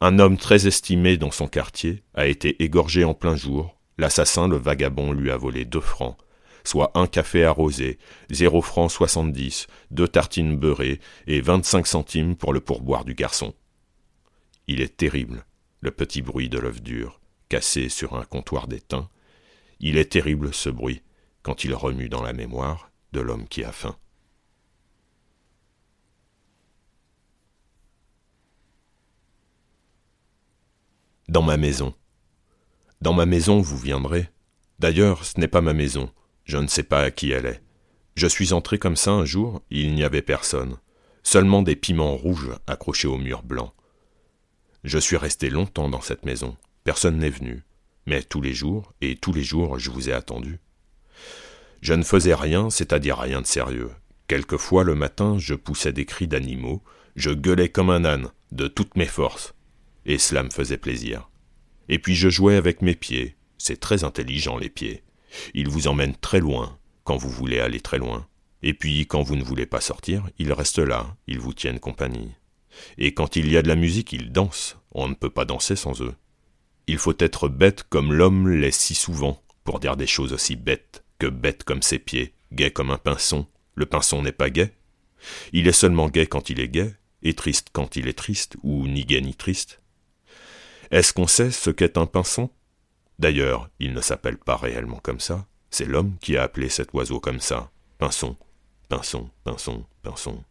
[0.01, 3.79] Un homme très estimé dans son quartier a été égorgé en plein jour.
[3.97, 6.17] L'assassin, le vagabond, lui a volé deux francs,
[6.65, 7.99] soit un café arrosé,
[8.31, 13.55] zéro franc soixante-dix, deux tartines beurrées et vingt-cinq centimes pour le pourboire du garçon.
[14.67, 15.45] Il est terrible,
[15.81, 19.09] le petit bruit de l'œuf dur, cassé sur un comptoir d'étain.
[19.81, 21.03] Il est terrible ce bruit,
[21.43, 23.97] quand il remue dans la mémoire de l'homme qui a faim.
[31.29, 31.95] Dans ma maison.
[33.01, 34.29] Dans ma maison vous viendrez.
[34.79, 36.13] D'ailleurs, ce n'est pas ma maison,
[36.53, 37.63] je ne sais pas à qui elle est.
[38.15, 40.77] Je suis entré comme ça un jour, il n'y avait personne,
[41.23, 43.73] seulement des piments rouges accrochés au mur blanc.
[44.85, 47.63] Je suis resté longtemps dans cette maison, personne n'est venu,
[48.05, 50.61] mais tous les jours, et tous les jours je vous ai attendu.
[51.81, 53.93] Je ne faisais rien, c'est-à-dire rien de sérieux.
[54.29, 56.83] Quelquefois le matin, je poussais des cris d'animaux,
[57.17, 59.55] je gueulais comme un âne, de toutes mes forces,
[60.05, 61.31] et cela me faisait plaisir.
[61.89, 65.03] Et puis je jouais avec mes pieds, c'est très intelligent les pieds.
[65.55, 68.27] Ils vous emmènent très loin, quand vous voulez aller très loin.
[68.63, 72.33] Et puis quand vous ne voulez pas sortir, ils restent là, ils vous tiennent compagnie.
[72.99, 75.77] Et quand il y a de la musique, ils dansent, on ne peut pas danser
[75.77, 76.15] sans eux.
[76.87, 81.03] Il faut être bête comme l'homme l'est si souvent, pour dire des choses aussi bêtes
[81.31, 84.71] bête comme ses pieds, gai comme un pinson, le pinson n'est pas gai.
[85.53, 88.87] Il est seulement gai quand il est gai, et triste quand il est triste, ou
[88.89, 89.81] ni gai ni triste.
[90.91, 92.51] Est-ce qu'on sait ce qu'est un pinson?
[93.23, 97.21] D'ailleurs, il ne s'appelle pas réellement comme ça, c'est l'homme qui a appelé cet oiseau
[97.21, 97.71] comme ça.
[97.99, 98.35] Pinson,
[98.89, 100.43] pinson, pinson, pinson.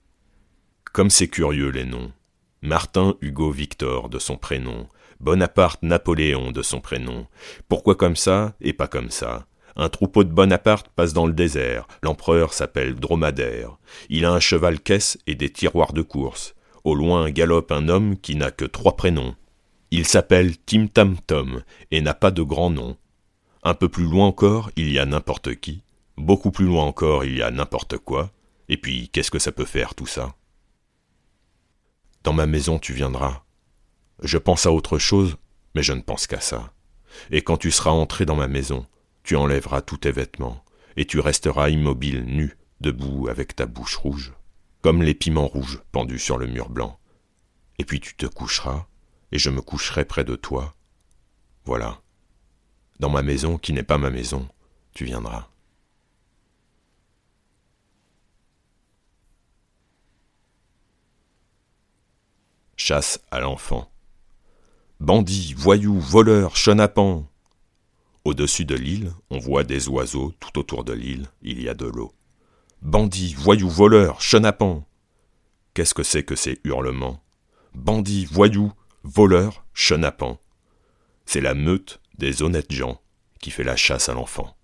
[0.94, 2.14] Comme c'est curieux les noms.
[2.62, 4.88] Martin Hugo Victor de son prénom,
[5.20, 7.28] Bonaparte Napoléon de son prénom.
[7.68, 9.48] Pourquoi comme ça et pas comme ça?
[9.76, 11.90] Un troupeau de Bonaparte passe dans le désert.
[12.02, 13.80] L'empereur s'appelle Dromadaire.
[14.08, 16.56] Il a un cheval caisse et des tiroirs de course.
[16.86, 19.36] Au loin galope un homme qui n'a que trois prénoms.
[19.94, 22.96] Il s'appelle Tim Tam Tom et n'a pas de grand nom.
[23.62, 25.84] Un peu plus loin encore, il y a n'importe qui.
[26.16, 28.32] Beaucoup plus loin encore, il y a n'importe quoi.
[28.70, 30.34] Et puis, qu'est-ce que ça peut faire tout ça?
[32.24, 33.44] Dans ma maison, tu viendras.
[34.24, 35.36] Je pense à autre chose,
[35.76, 36.72] mais je ne pense qu'à ça.
[37.30, 38.86] Et quand tu seras entré dans ma maison,
[39.24, 40.64] tu enlèveras tous tes vêtements,
[40.96, 44.32] et tu resteras immobile, nu, debout avec ta bouche rouge,
[44.82, 46.98] comme les piments rouges pendus sur le mur blanc.
[47.78, 48.88] Et puis tu te coucheras,
[49.32, 50.76] et je me coucherai près de toi.
[51.66, 52.02] Voilà.
[53.00, 54.48] Dans ma maison qui n'est pas ma maison,
[54.94, 55.48] tu viendras.
[62.76, 63.92] Chasse à l'enfant.
[65.00, 67.28] Bandits, voyous, voleurs, chenapans,
[68.24, 71.86] au-dessus de l'île, on voit des oiseaux, tout autour de l'île, il y a de
[71.86, 72.14] l'eau.
[72.82, 74.86] Bandits, voyous, voleurs, chenapans
[75.74, 77.24] Qu'est-ce que c'est que ces hurlements?
[77.74, 80.40] Bandits, voyous, voleurs, chenapans
[81.26, 83.02] C'est la meute des honnêtes gens
[83.40, 84.56] qui fait la chasse à l'enfant.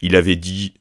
[0.00, 0.74] Il avait dit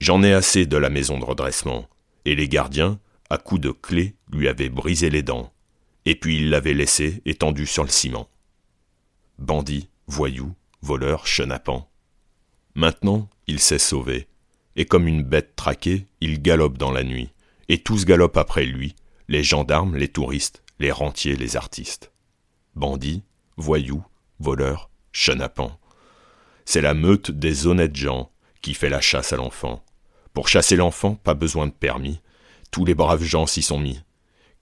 [0.00, 1.88] J'en ai assez de la maison de redressement,
[2.24, 5.52] et les gardiens, à coups de clé, lui avaient brisé les dents,
[6.04, 8.28] et puis il l'avait laissé étendu sur le ciment.
[9.38, 11.88] Bandits, voyous, voleur chenapan.
[12.74, 14.28] Maintenant, il s'est sauvé,
[14.76, 17.30] et comme une bête traquée, il galope dans la nuit,
[17.68, 18.94] et tous galopent après lui,
[19.28, 22.12] les gendarmes, les touristes, les rentiers, les artistes.
[22.74, 23.22] Bandits,
[23.56, 24.04] voyous,
[24.40, 25.78] voleurs, chenapans.
[26.64, 29.84] C'est la meute des honnêtes gens qui fait la chasse à l'enfant.
[30.34, 32.20] Pour chasser l'enfant, pas besoin de permis.
[32.72, 34.00] Tous les braves gens s'y sont mis.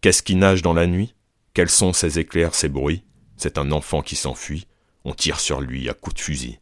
[0.03, 1.15] Qu'est-ce qui nage dans la nuit?
[1.55, 3.03] Quels sont ces éclairs, ces bruits?
[3.39, 4.67] C'est un enfant qui s'enfuit,
[5.05, 6.59] on tire sur lui à coups de fusil.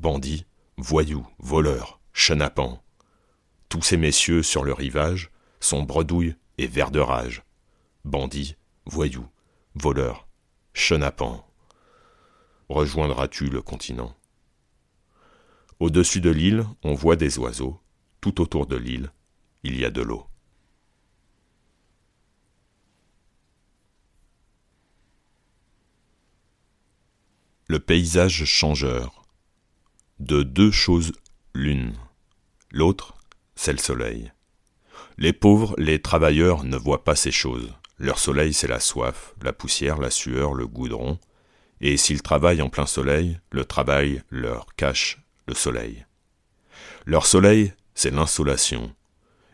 [0.00, 0.46] Bandits,
[0.78, 2.82] voyous, voleurs, chenapans.
[3.68, 5.30] Tous ces messieurs sur le rivage
[5.60, 7.42] sont bredouilles et verts de rage.
[8.06, 9.28] Bandits, voyous,
[9.74, 10.26] voleurs,
[10.72, 11.44] chenapans.
[12.68, 14.16] Rejoindras-tu le continent?
[15.78, 17.80] Au-dessus de l'île, on voit des oiseaux.
[18.20, 19.12] Tout autour de l'île,
[19.62, 20.26] il y a de l'eau.
[27.68, 29.24] Le paysage changeur.
[30.18, 31.12] De deux choses
[31.54, 31.94] l'une.
[32.70, 33.16] L'autre,
[33.54, 34.32] c'est le soleil.
[35.18, 37.74] Les pauvres, les travailleurs ne voient pas ces choses.
[37.98, 41.18] Leur soleil, c'est la soif, la poussière, la sueur, le goudron.
[41.80, 46.04] Et s'ils travaillent en plein soleil, le travail leur cache le soleil.
[47.06, 48.94] Leur soleil, c'est l'insolation.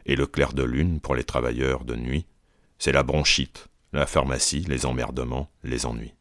[0.06, 2.26] Et le clair de lune pour les travailleurs de nuit,
[2.78, 6.14] c'est la bronchite, la pharmacie, les emmerdements, les ennuis.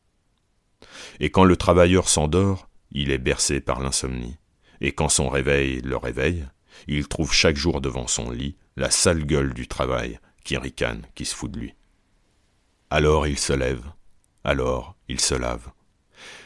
[1.19, 4.37] Et quand le travailleur s'endort, il est bercé par l'insomnie.
[4.81, 6.45] Et quand son réveil le réveille,
[6.87, 11.25] il trouve chaque jour devant son lit la sale gueule du travail qui ricane, qui
[11.25, 11.73] se fout de lui.
[12.93, 13.83] Alors il se lève,
[14.43, 15.71] alors il se lave.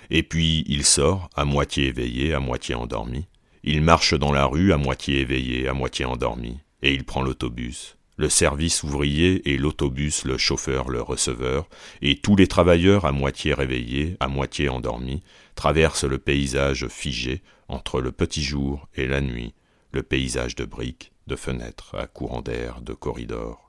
[0.10, 3.28] Et puis il sort, à moitié éveillé, à moitié endormi.
[3.64, 7.98] Il marche dans la rue, à moitié éveillé, à moitié endormi, et il prend l'autobus
[8.18, 11.68] le service ouvrier et l'autobus, le chauffeur, le receveur,
[12.02, 15.22] et tous les travailleurs à moitié réveillés, à moitié endormis,
[15.56, 19.54] traversent le paysage figé entre le petit jour et la nuit,
[19.92, 23.65] le paysage de briques, de fenêtres, à courant d'air, de corridors.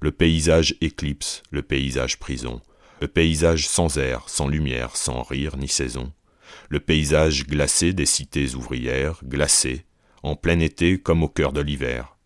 [0.00, 2.60] Le paysage éclipse, le paysage prison,
[3.00, 6.12] le paysage sans air, sans lumière, sans rire ni saison,
[6.68, 9.84] le paysage glacé des cités ouvrières, glacé,
[10.22, 12.16] en plein été comme au cœur de l'hiver,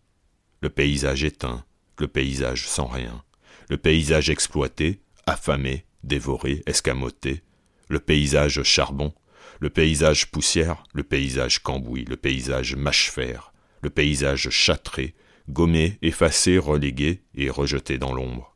[0.61, 1.63] le paysage éteint,
[1.99, 3.23] le paysage sans rien,
[3.69, 7.43] le paysage exploité, affamé, dévoré, escamoté,
[7.89, 9.13] le paysage charbon,
[9.59, 15.13] le paysage poussière, le paysage cambouis, le paysage mâche-fer, le paysage châtré,
[15.49, 18.55] gommé, effacé, relégué et rejeté dans l'ombre,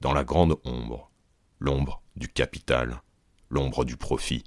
[0.00, 1.10] dans la grande ombre,
[1.60, 3.02] l'ombre du capital,
[3.50, 4.44] l'ombre du profit.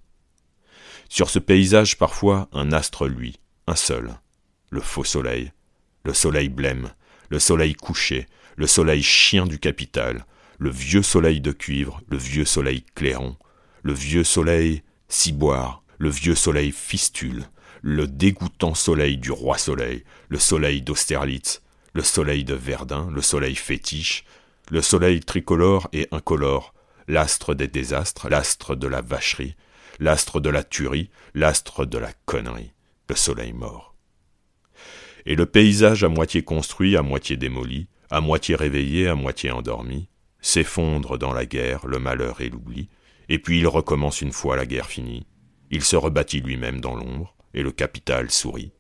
[1.08, 4.20] Sur ce paysage parfois un astre luit, un seul,
[4.70, 5.52] le faux soleil,
[6.04, 6.92] le soleil blême,
[7.30, 10.26] le soleil couché, le soleil chien du capital,
[10.58, 13.38] le vieux soleil de cuivre, le vieux soleil clairon,
[13.82, 17.46] le vieux soleil ciboire, le vieux soleil fistule,
[17.82, 21.62] le dégoûtant soleil du roi soleil, le soleil d'Austerlitz,
[21.94, 24.24] le soleil de Verdun, le soleil fétiche,
[24.70, 26.74] le soleil tricolore et incolore,
[27.08, 29.56] l'astre des désastres, l'astre de la vacherie,
[30.00, 32.74] l'astre de la tuerie, l'astre de la connerie,
[33.10, 33.96] le soleil mort.
[35.26, 40.08] Et le paysage à moitié construit, à moitié démoli, à moitié réveillé, à moitié endormi,
[40.42, 42.90] s'effondre dans la guerre, le malheur et l'oubli,
[43.28, 45.28] et puis il recommence une fois la guerre finie,
[45.72, 48.72] il se rebâtit lui-même dans l'ombre, et le capital sourit.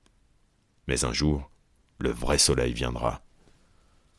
[0.87, 1.51] Mais un jour,
[1.99, 3.21] le vrai soleil viendra.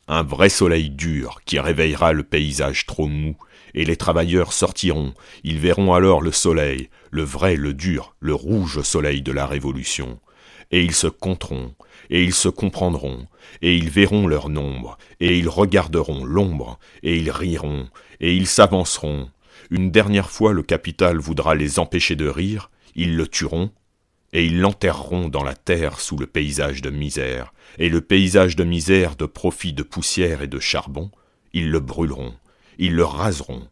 [0.07, 3.35] Un vrai soleil dur qui réveillera le paysage trop mou,
[3.73, 5.13] et les travailleurs sortiront,
[5.43, 10.19] ils verront alors le soleil, le vrai, le dur, le rouge soleil de la Révolution,
[10.71, 11.73] et ils se compteront,
[12.09, 13.27] et ils se comprendront,
[13.61, 17.87] et ils verront leur nombre, et ils regarderont l'ombre, et ils riront,
[18.19, 19.29] et ils s'avanceront.
[19.69, 23.71] Une dernière fois le capital voudra les empêcher de rire, ils le tueront,
[24.33, 28.63] et ils l'enterreront dans la terre sous le paysage de misère, et le paysage de
[28.63, 31.11] misère de profit de poussière et de charbon,
[31.53, 32.35] ils le brûleront,
[32.77, 33.67] ils le raseront,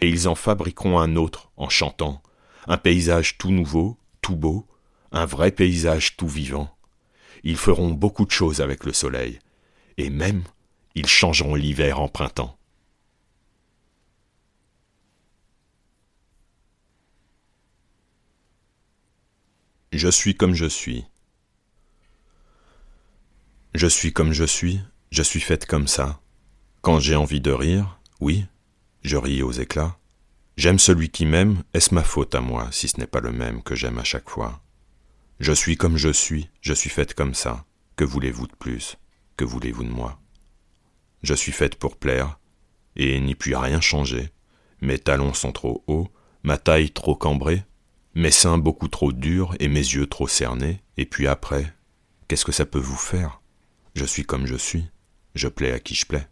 [0.00, 2.22] et ils en fabriqueront un autre en chantant,
[2.66, 4.66] un paysage tout nouveau, tout beau,
[5.12, 6.76] un vrai paysage tout vivant.
[7.42, 9.38] Ils feront beaucoup de choses avec le soleil,
[9.98, 10.44] et même
[10.94, 12.56] ils changeront l'hiver en printemps.
[19.92, 21.04] Je suis comme je suis.
[23.74, 26.20] Je suis comme je suis, je suis faite comme ça.
[26.80, 28.44] Quand j'ai envie de rire, oui,
[29.02, 29.98] je ris aux éclats.
[30.56, 33.64] J'aime celui qui m'aime, est-ce ma faute à moi si ce n'est pas le même
[33.64, 34.62] que j'aime à chaque fois?
[35.40, 37.64] Je suis comme je suis, je suis faite comme ça.
[37.96, 38.96] Que voulez-vous de plus?
[39.36, 40.20] Que voulez-vous de moi?
[41.24, 42.38] Je suis faite pour plaire,
[42.94, 44.30] et n'y puis rien changer.
[44.82, 46.12] Mes talons sont trop hauts,
[46.44, 47.64] ma taille trop cambrée,
[48.14, 51.74] mes seins beaucoup trop durs et mes yeux trop cernés, et puis après,
[52.28, 53.40] qu'est-ce que ça peut vous faire?
[53.94, 54.86] Je suis comme je suis,
[55.34, 56.28] je plais à qui je plais.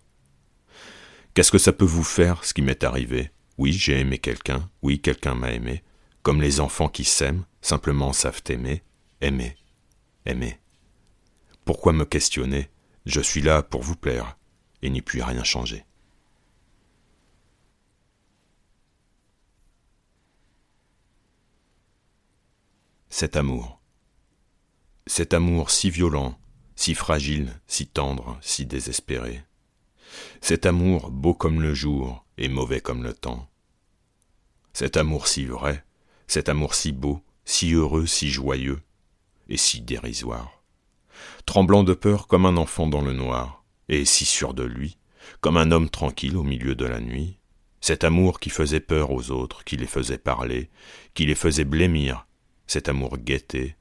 [1.34, 3.30] Qu'est-ce que ça peut vous faire, ce qui m'est arrivé?
[3.58, 5.82] Oui, j'ai aimé quelqu'un, oui, quelqu'un m'a aimé,
[6.22, 8.82] comme les enfants qui s'aiment, simplement savent aimer,
[9.20, 9.56] aimer,
[10.26, 10.58] aimer.
[11.64, 12.68] Pourquoi me questionner?
[13.06, 14.36] Je suis là pour vous plaire,
[14.82, 15.84] et n'y puis rien changer.
[23.12, 23.78] cet amour.
[25.06, 26.36] Cet amour si violent,
[26.82, 29.44] si fragile, si tendre, si désespéré.
[30.40, 33.48] Cet amour beau comme le jour et mauvais comme le temps.
[34.72, 35.84] Cet amour si vrai,
[36.26, 38.82] cet amour si beau, si heureux, si joyeux
[39.48, 40.60] et si dérisoire.
[41.46, 44.98] Tremblant de peur comme un enfant dans le noir, et si sûr de lui,
[45.40, 47.38] comme un homme tranquille au milieu de la nuit,
[47.80, 50.68] cet amour qui faisait peur aux autres, qui les faisait parler,
[51.14, 52.26] qui les faisait blêmir,
[52.66, 53.76] cet amour guetté,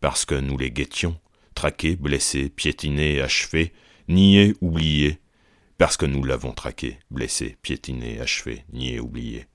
[0.00, 1.20] parce que nous les guettions,
[1.60, 3.74] traqués, blessés, piétinés, achevés,
[4.08, 5.18] niés, oubliés,
[5.76, 9.46] parce que nous l'avons traqué, blessé, piétiné, achevé, nié, oublié.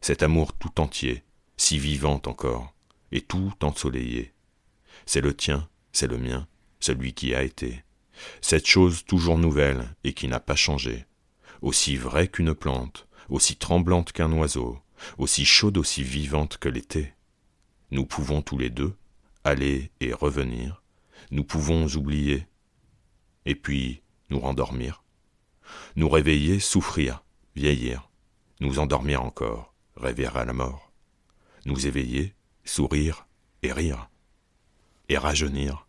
[0.00, 1.22] Cet amour tout entier,
[1.56, 2.74] si vivant encore,
[3.12, 4.34] et tout ensoleillé.
[5.06, 6.48] C'est le tien, c'est le mien,
[6.80, 7.84] celui qui a été.
[8.40, 11.06] Cette chose toujours nouvelle et qui n'a pas changé,
[11.62, 14.80] aussi vraie qu'une plante, aussi tremblante qu'un oiseau,
[15.18, 17.12] aussi chaude, aussi vivante que l'été.
[17.92, 18.96] Nous pouvons tous les deux
[19.44, 20.82] aller et revenir,
[21.30, 22.46] nous pouvons oublier,
[23.46, 25.04] et puis nous rendormir,
[25.96, 28.10] nous réveiller, souffrir, vieillir,
[28.60, 30.92] nous endormir encore, rêver à la mort,
[31.66, 33.26] nous éveiller, sourire
[33.62, 34.10] et rire,
[35.08, 35.86] et rajeunir.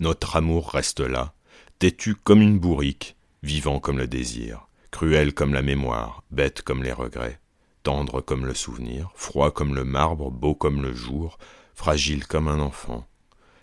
[0.00, 1.34] Notre amour reste là,
[1.78, 6.92] têtu comme une bourrique, vivant comme le désir, cruel comme la mémoire, bête comme les
[6.92, 7.40] regrets
[7.82, 11.38] tendre comme le souvenir, froid comme le marbre, beau comme le jour,
[11.74, 13.06] fragile comme un enfant.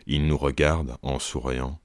[0.09, 1.81] Il nous regarde en souriant,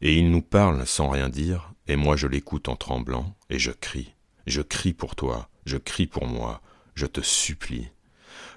[0.00, 3.72] et il nous parle sans rien dire, et moi je l'écoute en tremblant, et je
[3.72, 4.14] crie.
[4.46, 6.62] Je crie pour toi, je crie pour moi,
[6.94, 7.88] je te supplie.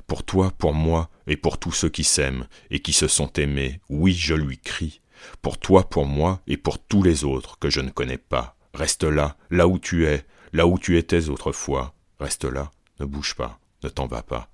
[0.06, 3.82] Pour toi, pour moi, et pour tous ceux qui s'aiment, et qui se sont aimés,
[3.90, 5.02] oui, je lui crie.
[5.42, 8.56] Pour toi, pour moi, et pour tous les autres que je ne connais pas.
[8.76, 11.96] Reste là, là où tu es, là où tu étais autrefois.
[12.20, 12.70] Reste là,
[13.00, 14.50] ne bouge pas, ne t'en vas pas.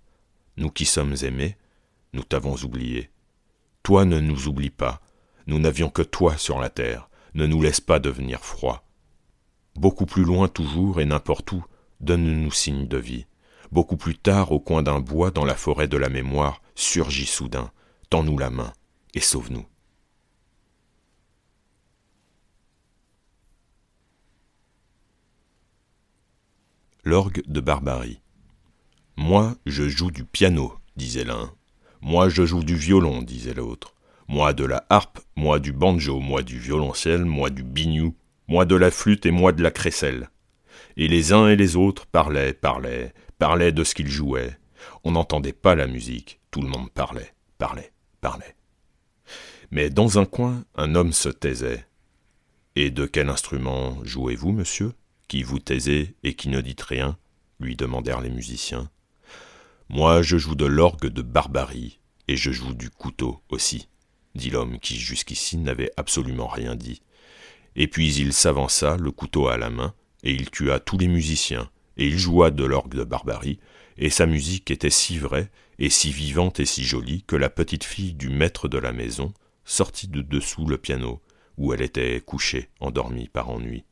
[0.55, 1.57] Nous qui sommes aimés,
[2.13, 3.09] nous t'avons oublié.
[3.83, 5.01] Toi ne nous oublie pas,
[5.47, 8.85] nous n'avions que toi sur la terre, ne nous laisse pas devenir froid.
[9.75, 11.63] Beaucoup plus loin toujours et n'importe où,
[12.01, 13.25] donne-nous signe de vie.
[13.71, 17.71] Beaucoup plus tard, au coin d'un bois, dans la forêt de la mémoire, surgis soudain,
[18.09, 18.73] tends-nous la main
[19.13, 19.65] et sauve-nous.
[27.03, 28.21] L'orgue de Barbarie.
[29.15, 31.53] Moi, je joue du piano, disait l'un.
[32.01, 33.93] Moi, je joue du violon, disait l'autre.
[34.27, 38.15] Moi de la harpe, moi du banjo, moi du violoncelle, moi du biniou,
[38.47, 40.29] moi de la flûte et moi de la crécelle.
[40.97, 44.57] et les uns et les autres parlaient, parlaient, parlaient de ce qu'ils jouaient.
[45.03, 47.91] On n'entendait pas la musique, tout le monde parlait, parlait,
[48.21, 48.55] parlait.
[49.71, 51.85] Mais dans un coin, un homme se taisait.
[52.75, 54.93] Et de quel instrument jouez-vous, monsieur,
[55.27, 57.17] qui vous taisez et qui ne dites rien?
[57.59, 58.89] lui demandèrent les musiciens.
[59.91, 63.89] Moi, je joue de l'orgue de barbarie, et je joue du couteau aussi,
[64.35, 67.01] dit l'homme qui jusqu'ici n'avait absolument rien dit.
[67.75, 71.71] Et puis il s'avança, le couteau à la main, et il tua tous les musiciens,
[71.97, 73.59] et il joua de l'orgue de barbarie,
[73.97, 77.83] et sa musique était si vraie, et si vivante et si jolie, que la petite
[77.83, 79.33] fille du maître de la maison
[79.65, 81.19] sortit de dessous le piano,
[81.57, 83.85] où elle était couchée, endormie par ennui.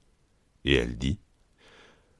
[0.63, 1.17] Et elle dit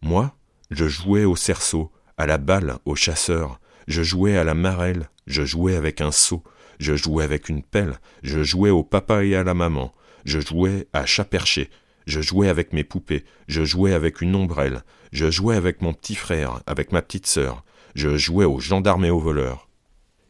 [0.01, 0.35] Moi,
[0.71, 5.43] je jouais au cerceau, à la balle, au chasseur, je jouais à la marelle, je
[5.43, 6.43] jouais avec un seau,
[6.79, 9.93] je jouais avec une pelle, je jouais au papa et à la maman,
[10.25, 11.69] je jouais à chat perché,
[12.05, 16.15] je jouais avec mes poupées, je jouais avec une ombrelle, je jouais avec mon petit
[16.15, 17.63] frère, avec ma petite sœur,
[17.95, 19.67] je jouais aux gendarmes et aux voleurs.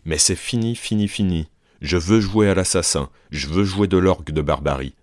[0.05, 1.49] Mais c'est fini, fini, fini.
[1.81, 4.95] Je veux jouer à l'assassin, je veux jouer de l'orgue de barbarie.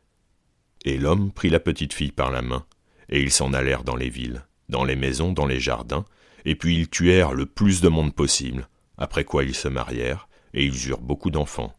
[0.84, 2.64] Et l'homme prit la petite fille par la main,
[3.09, 6.05] et ils s'en allèrent dans les villes, dans les maisons, dans les jardins,
[6.45, 8.68] et puis ils tuèrent le plus de monde possible,
[8.99, 11.74] après quoi ils se marièrent, et ils eurent beaucoup d'enfants.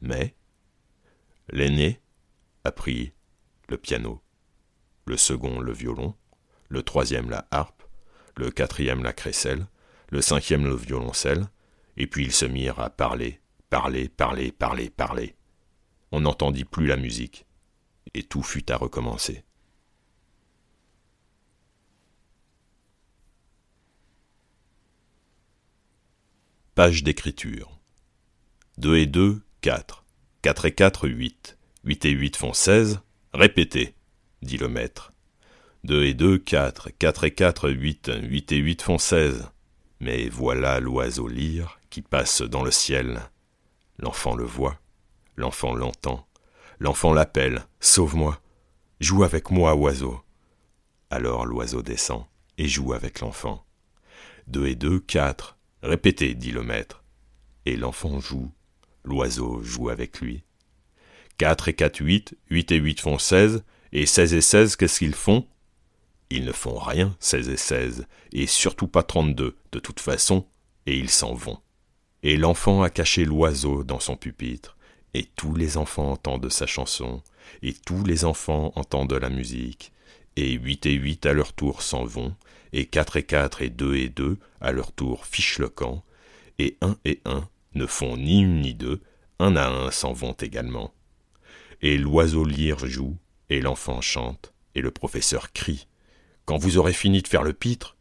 [0.00, 0.34] Mais
[1.50, 2.00] l'aîné
[2.64, 3.12] apprit
[3.68, 4.22] le piano,
[5.06, 6.14] le second le violon,
[6.68, 7.82] le troisième la harpe,
[8.36, 9.66] le quatrième la crécelle,
[10.10, 11.48] le cinquième le violoncelle,
[11.96, 15.34] et puis ils se mirent à parler, parler, parler, parler, parler.
[16.12, 17.46] On n'entendit plus la musique,
[18.14, 19.44] et tout fut à recommencer.
[26.78, 27.80] Page d'écriture.
[28.76, 30.04] 2 et 2, 4.
[30.42, 31.58] 4 et 4, 8.
[31.82, 33.00] 8 et 8 font 16.
[33.34, 33.96] Répétez,
[34.42, 35.12] dit le maître.
[35.82, 36.90] 2 et 2, 4.
[36.96, 38.12] 4 et 4, 8.
[38.22, 39.50] 8 et 8 font 16.
[39.98, 43.22] Mais voilà l'oiseau lyre qui passe dans le ciel.
[43.98, 44.78] L'enfant le voit,
[45.34, 46.28] l'enfant l'entend,
[46.78, 48.40] l'enfant l'appelle, Sauve-moi,
[49.00, 50.20] joue avec moi, oiseau.
[51.10, 52.26] Alors l'oiseau descend
[52.56, 53.66] et joue avec l'enfant.
[54.46, 55.57] Deux et deux, quatre.
[55.82, 57.04] Répétez, dit le maître.
[57.66, 58.50] Et l'enfant joue,
[59.04, 60.42] l'oiseau joue avec lui.
[61.38, 63.62] Quatre et quatre, huit, huit et huit font seize,
[63.92, 65.46] et seize et seize, qu'est-ce qu'ils font?
[66.30, 70.46] Ils ne font rien, seize et seize, et surtout pas trente-deux, de toute façon,
[70.86, 71.58] et ils s'en vont.
[72.22, 74.76] Et l'enfant a caché l'oiseau dans son pupitre,
[75.14, 77.22] et tous les enfants entendent sa chanson,
[77.62, 79.92] et tous les enfants entendent la musique,
[80.36, 82.34] et huit et huit à leur tour s'en vont,
[82.72, 86.04] et quatre et quatre et deux et deux à leur tour fichent le camp,
[86.58, 89.00] et un et un ne font ni une ni deux,
[89.38, 90.92] un à un s'en vont également.
[91.80, 93.16] Et l'oiseau lyre joue,
[93.50, 95.86] et l'enfant chante, et le professeur crie.
[96.44, 97.96] Quand vous aurez fini de faire le pitre,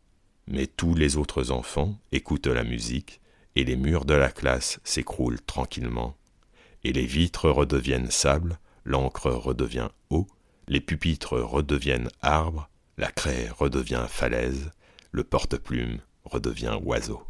[0.47, 3.21] mais tous les autres enfants écoutent la musique,
[3.55, 6.15] et les murs de la classe s'écroulent tranquillement,
[6.83, 10.27] et les vitres redeviennent sable, l'encre redevient eau,
[10.67, 14.71] les pupitres redeviennent arbres, la craie redevient falaise,
[15.11, 17.23] le porte-plume redevient oiseau.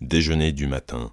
[0.00, 1.12] Déjeuner du matin.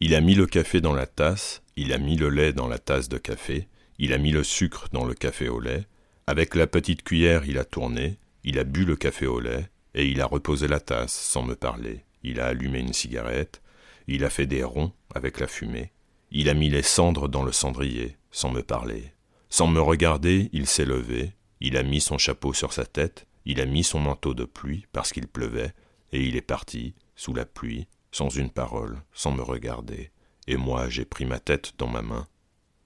[0.00, 2.78] Il a mis le café dans la tasse, il a mis le lait dans la
[2.78, 3.68] tasse de café,
[3.98, 5.86] il a mis le sucre dans le café au lait,
[6.26, 10.06] avec la petite cuillère il a tourné, il a bu le café au lait, et
[10.06, 12.04] il a reposé la tasse sans me parler.
[12.22, 13.62] Il a allumé une cigarette,
[14.06, 15.92] il a fait des ronds avec la fumée,
[16.30, 19.12] il a mis les cendres dans le cendrier, sans me parler.
[19.48, 23.60] Sans me regarder, il s'est levé, il a mis son chapeau sur sa tête, il
[23.60, 25.72] a mis son manteau de pluie parce qu'il pleuvait,
[26.12, 30.10] et il est parti, sous la pluie, sans une parole, sans me regarder,
[30.46, 32.26] et moi j'ai pris ma tête dans ma main,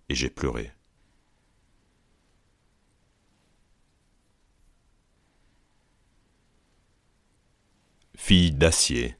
[0.08, 0.70] et j'ai pleuré.
[8.14, 9.16] Fille d'acier.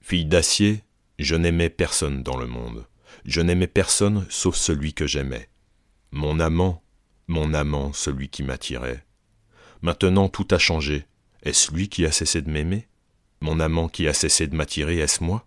[0.00, 0.83] Fille d'acier,
[1.18, 2.86] je n'aimais personne dans le monde.
[3.24, 5.48] Je n'aimais personne sauf celui que j'aimais.
[6.10, 6.82] Mon amant,
[7.28, 9.06] mon amant, celui qui m'attirait.
[9.82, 11.06] Maintenant tout a changé.
[11.42, 12.88] Est-ce lui qui a cessé de m'aimer?
[13.40, 15.46] Mon amant qui a cessé de m'attirer, est-ce moi?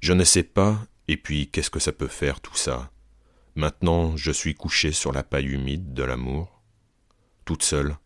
[0.00, 2.90] Je ne sais pas, et puis qu'est-ce que ça peut faire tout ça?
[3.54, 6.60] Maintenant je suis couché sur la paille humide de l'amour,
[7.44, 7.96] toute seule,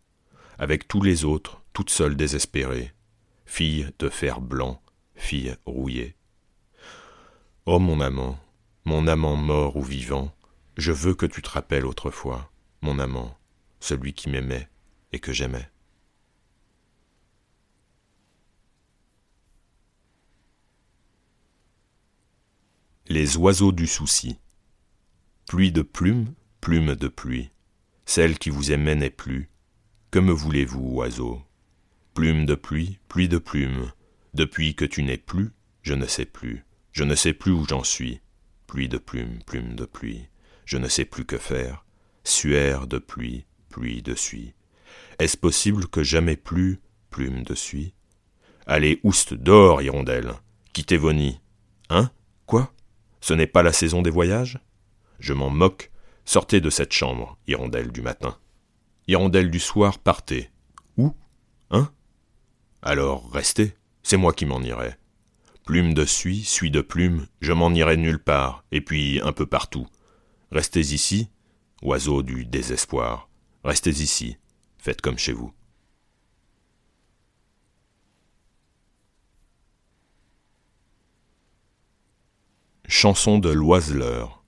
[0.59, 2.93] avec tous les autres, toute seule désespérée,
[3.47, 4.83] fille de fer blanc,
[5.15, 6.18] fille rouillée.
[7.71, 8.41] Oh mon amant,
[8.87, 10.35] mon amant mort ou vivant,
[10.79, 12.51] je veux que tu te rappelles autrefois,
[12.81, 13.37] mon amant,
[13.79, 14.71] celui qui m'aimait
[15.13, 15.69] et que j'aimais.
[23.07, 24.39] Les oiseaux du souci.
[25.47, 27.51] Pluie de plumes, plume de pluie,
[28.07, 29.51] celle qui vous aimait n'est plus.
[30.11, 31.43] Que me voulez-vous, oiseau?
[32.15, 33.93] Plume de pluie, pluie de plume,
[34.33, 35.51] depuis que tu n'es plus,
[35.83, 38.21] je ne sais plus, je ne sais plus où j'en suis.
[38.67, 40.29] Pluie de plume, plume de pluie,
[40.65, 41.85] je ne sais plus que faire.
[42.25, 44.55] Suaire de pluie, pluie de suie.
[45.19, 46.81] Est-ce possible que jamais plus,
[47.11, 47.95] plume de suie?
[48.67, 50.35] Allez, ouste, dehors, hirondelle,
[50.75, 51.41] quittez vos nids.
[51.89, 52.11] Hein?
[52.45, 52.73] Quoi?
[53.21, 54.59] Ce n'est pas la saison des voyages?
[55.19, 55.91] Je m'en moque.
[56.27, 58.37] Sortez de cette chambre, hirondelle du matin.
[59.07, 60.51] Hirondelle du soir, partez.
[60.99, 61.15] Où?
[61.71, 61.91] Hein?
[62.83, 64.98] Alors restez, c'est moi qui m'en irai.
[65.69, 69.45] Plume de suie, suie de plume, je m'en irai nulle part, et puis un peu
[69.45, 69.87] partout.
[70.51, 71.29] Restez ici,
[71.83, 73.29] oiseaux du désespoir,
[73.65, 74.39] restez ici,
[74.79, 75.53] faites comme chez vous.
[82.87, 84.43] Chanson de l'oiseleur.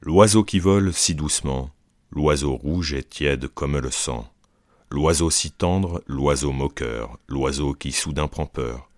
[0.00, 1.70] L'oiseau qui vole si doucement,
[2.10, 4.28] l'oiseau rouge et tiède comme le sang,
[4.90, 8.88] l'oiseau si tendre, l'oiseau moqueur, l'oiseau qui soudain prend peur,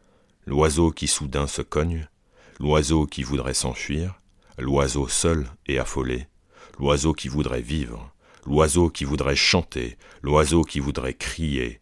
[0.47, 2.09] l'oiseau qui soudain se cogne,
[2.59, 4.20] l'oiseau qui voudrait s'enfuir,
[4.59, 6.28] l'oiseau seul et affolé,
[6.78, 8.12] l'oiseau qui voudrait vivre,
[8.47, 11.80] l'oiseau qui voudrait chanter, l'oiseau qui voudrait crier,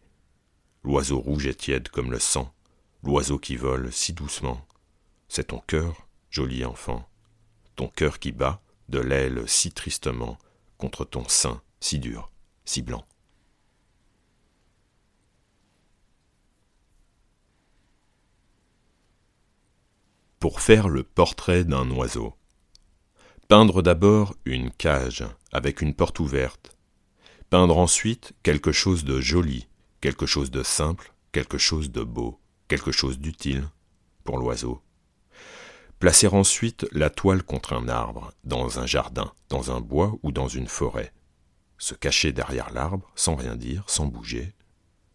[0.83, 2.53] l'oiseau rouge et tiède comme le sang,
[3.03, 4.65] l'oiseau qui vole si doucement,
[5.27, 7.07] c'est ton cœur, joli enfant,
[7.75, 10.37] ton cœur qui bat de l'aile si tristement
[10.77, 12.31] contre ton sein si dur,
[12.65, 13.05] si blanc.
[20.39, 22.33] Pour faire le portrait d'un oiseau.
[23.49, 26.77] Peindre d'abord une cage avec une porte ouverte.
[27.49, 29.67] Peindre ensuite quelque chose de joli,
[29.99, 33.67] quelque chose de simple, quelque chose de beau, quelque chose d'utile
[34.23, 34.81] pour l'oiseau.
[35.99, 40.47] Placer ensuite la toile contre un arbre, dans un jardin, dans un bois ou dans
[40.47, 41.11] une forêt.
[41.77, 44.53] Se cacher derrière l'arbre, sans rien dire, sans bouger.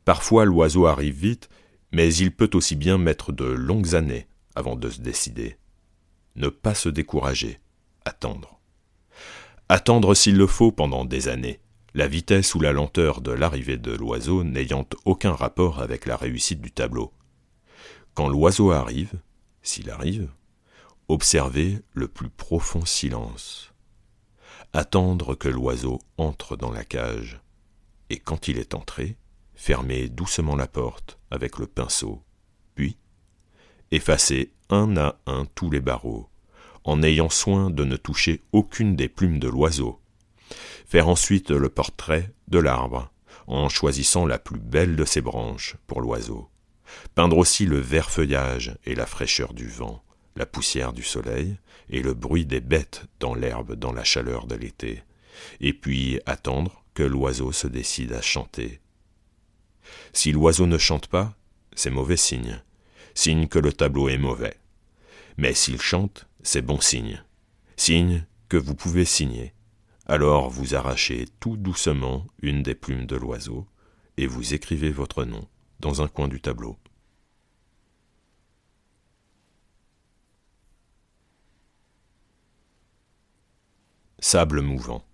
[0.04, 1.48] Parfois l'oiseau arrive vite,
[1.92, 5.56] mais il peut aussi bien mettre de longues années avant de se décider.
[6.36, 7.60] Ne pas se décourager,
[8.04, 8.60] attendre.
[9.68, 11.60] Attendre s'il le faut pendant des années,
[11.94, 16.60] la vitesse ou la lenteur de l'arrivée de l'oiseau n'ayant aucun rapport avec la réussite
[16.60, 17.12] du tableau.
[18.14, 19.12] Quand l'oiseau arrive,
[19.62, 20.28] s'il arrive,
[21.08, 23.74] Observer le plus profond silence.
[24.72, 27.42] Attendre que l'oiseau entre dans la cage.
[28.08, 29.18] Et quand il est entré,
[29.54, 32.22] fermer doucement la porte avec le pinceau.
[32.74, 32.96] Puis,
[33.94, 36.28] effacer un à un tous les barreaux,
[36.84, 40.00] en ayant soin de ne toucher aucune des plumes de l'oiseau.
[40.86, 43.10] Faire ensuite le portrait de l'arbre,
[43.46, 46.48] en choisissant la plus belle de ses branches pour l'oiseau.
[47.14, 50.04] Peindre aussi le vert feuillage et la fraîcheur du vent
[50.36, 51.56] la poussière du soleil
[51.88, 55.02] et le bruit des bêtes dans l'herbe dans la chaleur de l'été,
[55.60, 58.80] et puis attendre que l'oiseau se décide à chanter.
[60.12, 61.34] Si l'oiseau ne chante pas,
[61.74, 62.62] c'est mauvais signe,
[63.14, 64.56] signe que le tableau est mauvais.
[65.36, 67.22] Mais s'il chante, c'est bon signe,
[67.76, 69.54] signe que vous pouvez signer.
[70.06, 73.66] Alors vous arrachez tout doucement une des plumes de l'oiseau,
[74.16, 75.48] et vous écrivez votre nom
[75.80, 76.78] dans un coin du tableau.
[84.24, 85.04] sable mouvant.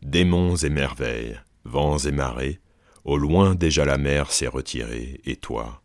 [0.00, 2.58] Démons et merveilles, vents et marées,
[3.04, 5.81] au loin déjà la mer s'est retirée, et toi,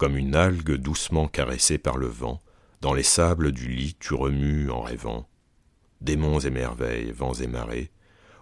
[0.00, 2.40] comme une algue doucement caressée par le vent,
[2.80, 5.28] dans les sables du lit tu remues en rêvant.
[6.00, 7.90] Démons et merveilles, vents et marées,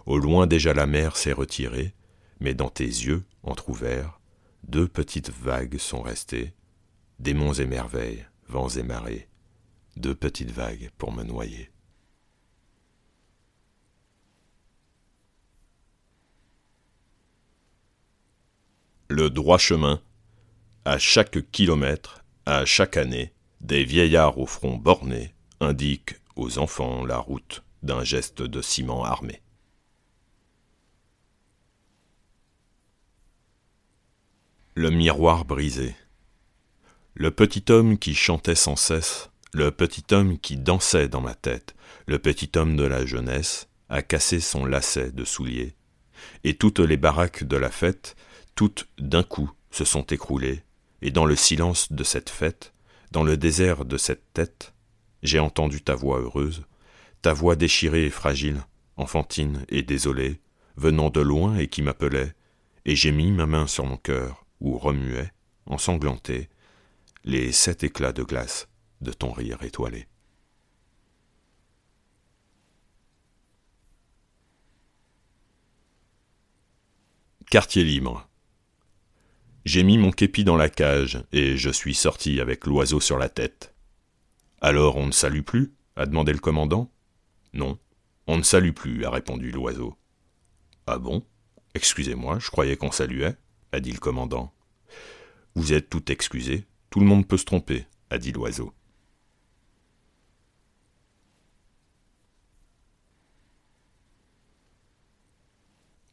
[0.07, 1.95] au loin déjà la mer s'est retirée,
[2.39, 4.21] mais dans tes yeux, entr'ouverts,
[4.69, 6.55] deux petites vagues sont restées.
[7.19, 9.27] Démons et merveilles, vents et marées,
[9.97, 11.73] deux petites vagues pour me noyer.
[19.11, 20.03] le droit chemin.
[20.91, 27.19] À chaque kilomètre, à chaque année, des vieillards au front borné indiquent aux enfants la
[27.19, 29.43] route d'un geste de ciment armé.
[34.75, 35.95] Le miroir brisé.
[37.13, 41.77] Le petit homme qui chantait sans cesse, le petit homme qui dansait dans ma tête,
[42.07, 45.77] le petit homme de la jeunesse, a cassé son lacet de soulier,
[46.45, 48.17] et toutes les baraques de la fête
[48.55, 50.63] toutes d'un coup se sont écroulées,
[51.03, 52.73] et dans le silence de cette fête,
[53.11, 54.75] dans le désert de cette tête,
[55.23, 56.65] j'ai entendu ta voix heureuse,
[57.23, 58.63] ta voix déchirée et fragile,
[58.97, 60.41] enfantine et désolée,
[60.77, 62.35] venant de loin et qui m'appelait,
[62.85, 65.33] et j'ai mis ma main sur mon cœur, où remuait,
[65.67, 66.49] ensanglanté,
[67.25, 68.69] les sept éclats de glace
[69.01, 70.07] de ton rire étoilé.
[77.51, 78.28] Quartier libre.
[79.65, 83.29] J'ai mis mon képi dans la cage et je suis sorti avec l'oiseau sur la
[83.29, 83.75] tête.
[84.61, 85.75] Alors on ne salue plus?
[85.97, 86.91] a demandé le commandant.
[87.53, 87.79] Non,
[88.29, 89.97] on ne salue plus, a répondu l'oiseau.
[90.87, 91.25] Ah bon?
[91.75, 93.37] Excusez-moi, je croyais qu'on saluait,
[93.73, 94.53] a dit le commandant.
[95.55, 98.73] Vous êtes tout excusé, tout le monde peut se tromper, a dit l'oiseau.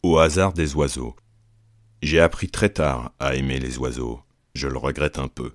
[0.03, 1.15] Au hasard des oiseaux.
[2.05, 4.21] J'ai appris très tard à aimer les oiseaux.
[4.53, 5.53] Je le regrette un peu.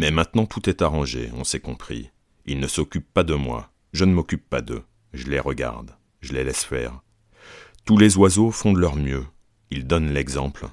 [0.00, 2.10] Mais maintenant tout est arrangé, on s'est compris.
[2.46, 3.70] Ils ne s'occupent pas de moi.
[3.92, 4.82] Je ne m'occupe pas d'eux.
[5.12, 5.92] Je les regarde.
[6.20, 7.00] Je les laisse faire.
[7.84, 9.24] Tous les oiseaux font de leur mieux.
[9.70, 10.66] Ils donnent l'exemple.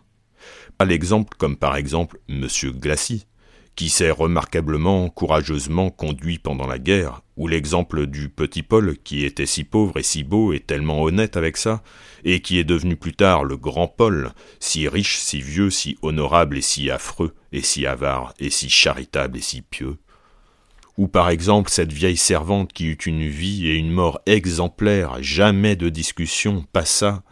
[0.76, 3.28] Pas l'exemple comme par exemple Monsieur Glacy,
[3.76, 9.46] qui s'est remarquablement, courageusement conduit pendant la guerre, ou l'exemple du petit Paul, qui était
[9.46, 11.84] si pauvre et si beau et tellement honnête avec ça,
[12.24, 16.58] et qui est devenu plus tard le grand Paul, si riche, si vieux, si honorable
[16.58, 19.98] et si affreux, et si avare, et si charitable et si pieux.
[20.98, 25.76] Ou par exemple cette vieille servante qui eut une vie et une mort exemplaires, jamais
[25.76, 27.24] de discussion, passa,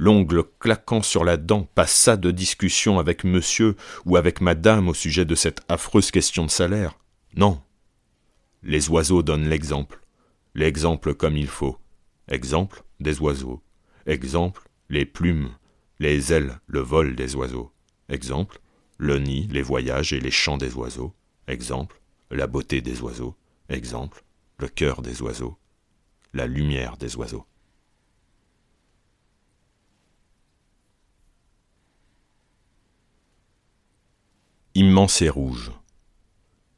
[0.00, 3.76] l'ongle claquant sur la dent, passa de discussion avec monsieur
[4.06, 6.98] ou avec madame au sujet de cette affreuse question de salaire.
[7.36, 7.60] Non.
[8.62, 10.00] Les oiseaux donnent l'exemple.
[10.54, 11.76] L'exemple comme il faut.
[12.28, 13.62] Exemple des oiseaux.
[14.06, 15.50] Exemple les plumes,
[15.98, 17.70] les ailes, le vol des oiseaux.
[18.08, 18.58] Exemple
[18.96, 21.14] le nid, les voyages et les chants des oiseaux.
[21.46, 23.36] Exemple la beauté des oiseaux.
[23.68, 24.24] Exemple
[24.58, 25.58] le cœur des oiseaux.
[26.32, 27.44] La lumière des oiseaux.
[34.76, 35.72] Immense et rouge.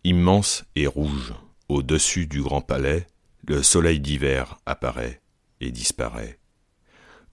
[0.02, 1.34] Immense et rouge,
[1.68, 3.06] au-dessus du grand palais,
[3.46, 5.20] le soleil d'hiver apparaît
[5.60, 6.38] et disparaît.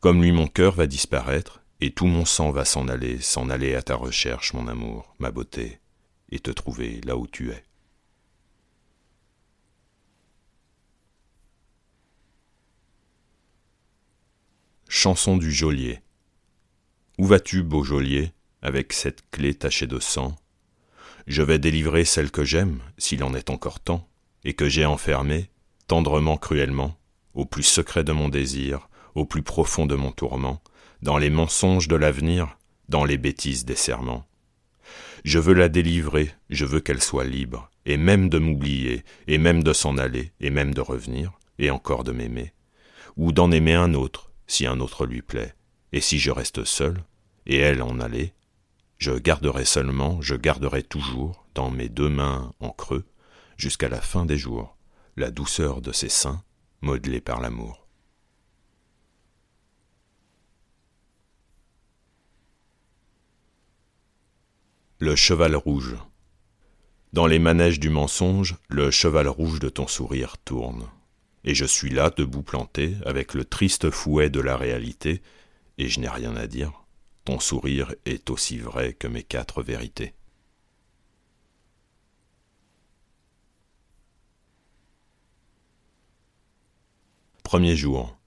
[0.01, 3.73] Comme lui mon cœur va disparaître, et tout mon sang va s'en aller, s'en aller
[3.73, 5.79] à ta recherche, mon amour, ma beauté,
[6.29, 7.63] et te trouver là où tu es.
[14.89, 16.01] Chanson du geôlier.
[17.17, 20.35] Où vas-tu, beau geôlier, avec cette clé tachée de sang
[21.29, 24.09] je vais délivrer celle que j'aime, s'il en est encore temps,
[24.43, 25.51] et que j'ai enfermée,
[25.87, 26.97] tendrement, cruellement,
[27.35, 30.61] au plus secret de mon désir, au plus profond de mon tourment,
[31.03, 32.57] dans les mensonges de l'avenir,
[32.89, 34.25] dans les bêtises des serments.
[35.23, 39.61] Je veux la délivrer, je veux qu'elle soit libre, et même de m'oublier, et même
[39.61, 42.53] de s'en aller, et même de revenir, et encore de m'aimer,
[43.17, 45.53] ou d'en aimer un autre, si un autre lui plaît,
[45.91, 47.03] et si je reste seul,
[47.45, 48.33] et elle en aller,
[48.99, 53.05] je garderai seulement, je garderai toujours, dans mes deux mains en creux,
[53.57, 54.77] jusqu'à la fin des jours,
[55.15, 56.43] la douceur de ses seins,
[56.81, 57.87] modelée par l'amour.
[64.99, 65.95] Le cheval rouge.
[67.13, 70.89] Dans les manèges du mensonge, le cheval rouge de ton sourire tourne.
[71.45, 75.21] Et je suis là, debout planté, avec le triste fouet de la réalité,
[75.77, 76.83] et je n'ai rien à dire.
[77.29, 80.15] Ton sourire est aussi vrai que mes quatre vérités.
[87.43, 88.17] Premier jour.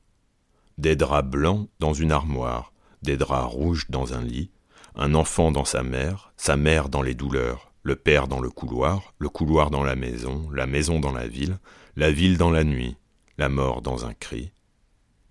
[0.78, 2.72] Des draps blancs dans une armoire,
[3.02, 4.52] des draps rouges dans un lit,
[4.94, 9.14] un enfant dans sa mère, sa mère dans les douleurs, le père dans le couloir,
[9.18, 11.58] le couloir dans la maison, la maison dans la ville,
[11.96, 12.96] la ville dans la nuit,
[13.36, 14.52] la mort dans un cri,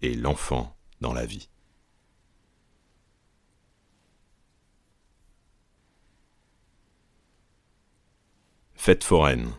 [0.02, 1.51] et l'enfant dans la vie.
[8.84, 9.52] Fête foraine.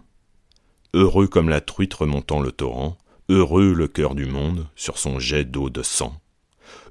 [0.95, 2.99] Heureux comme la truite remontant le torrent,
[3.29, 6.21] heureux le cœur du monde sur son jet d'eau de sang.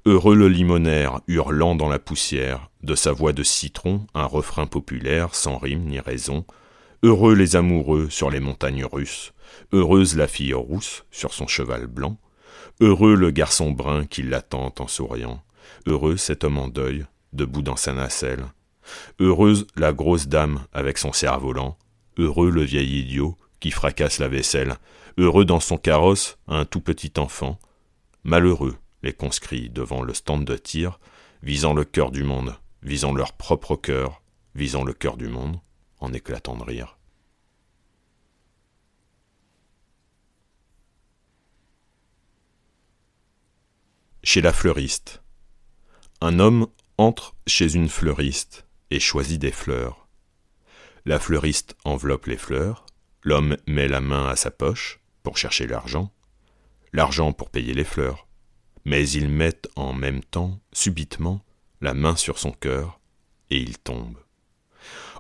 [0.05, 5.36] Heureux le limonaire hurlant dans la poussière, de sa voix de citron un refrain populaire
[5.36, 6.45] sans rime ni raison.
[7.03, 9.34] Heureux les amoureux sur les montagnes russes,
[9.73, 12.17] heureuse la fille rousse sur son cheval blanc.
[12.79, 15.43] Heureux le garçon brun qui l'attend en souriant.
[15.86, 18.45] Heureux cet homme en deuil, debout dans sa nacelle.
[19.19, 21.77] Heureuse la grosse dame avec son cerf-volant,
[22.18, 24.76] Heureux le vieil idiot qui fracasse la vaisselle,
[25.18, 27.59] heureux dans son carrosse un tout petit enfant,
[28.24, 30.99] malheureux les conscrits devant le stand de tir,
[31.41, 34.22] visant le cœur du monde, visant leur propre cœur,
[34.55, 35.59] visant le cœur du monde,
[35.99, 36.97] en éclatant de rire.
[44.24, 45.24] Chez la fleuriste.
[46.22, 46.68] Un homme
[46.99, 50.07] entre chez une fleuriste et choisit des fleurs.
[51.05, 52.85] La fleuriste enveloppe les fleurs,
[53.23, 56.11] L'homme met la main à sa poche pour chercher l'argent,
[56.91, 58.27] l'argent pour payer les fleurs,
[58.83, 61.45] mais il met en même temps, subitement,
[61.81, 62.99] la main sur son cœur,
[63.51, 64.17] et il tombe.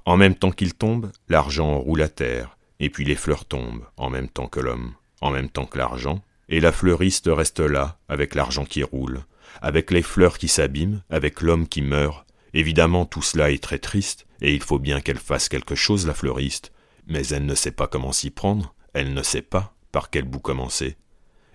[0.05, 4.09] En même temps qu'il tombe, l'argent roule à terre, et puis les fleurs tombent, en
[4.09, 8.33] même temps que l'homme, en même temps que l'argent, et la fleuriste reste là, avec
[8.33, 9.21] l'argent qui roule,
[9.61, 12.25] avec les fleurs qui s'abîment, avec l'homme qui meurt.
[12.55, 16.13] Évidemment, tout cela est très triste, et il faut bien qu'elle fasse quelque chose, la
[16.13, 16.71] fleuriste,
[17.07, 20.39] mais elle ne sait pas comment s'y prendre, elle ne sait pas par quel bout
[20.39, 20.97] commencer.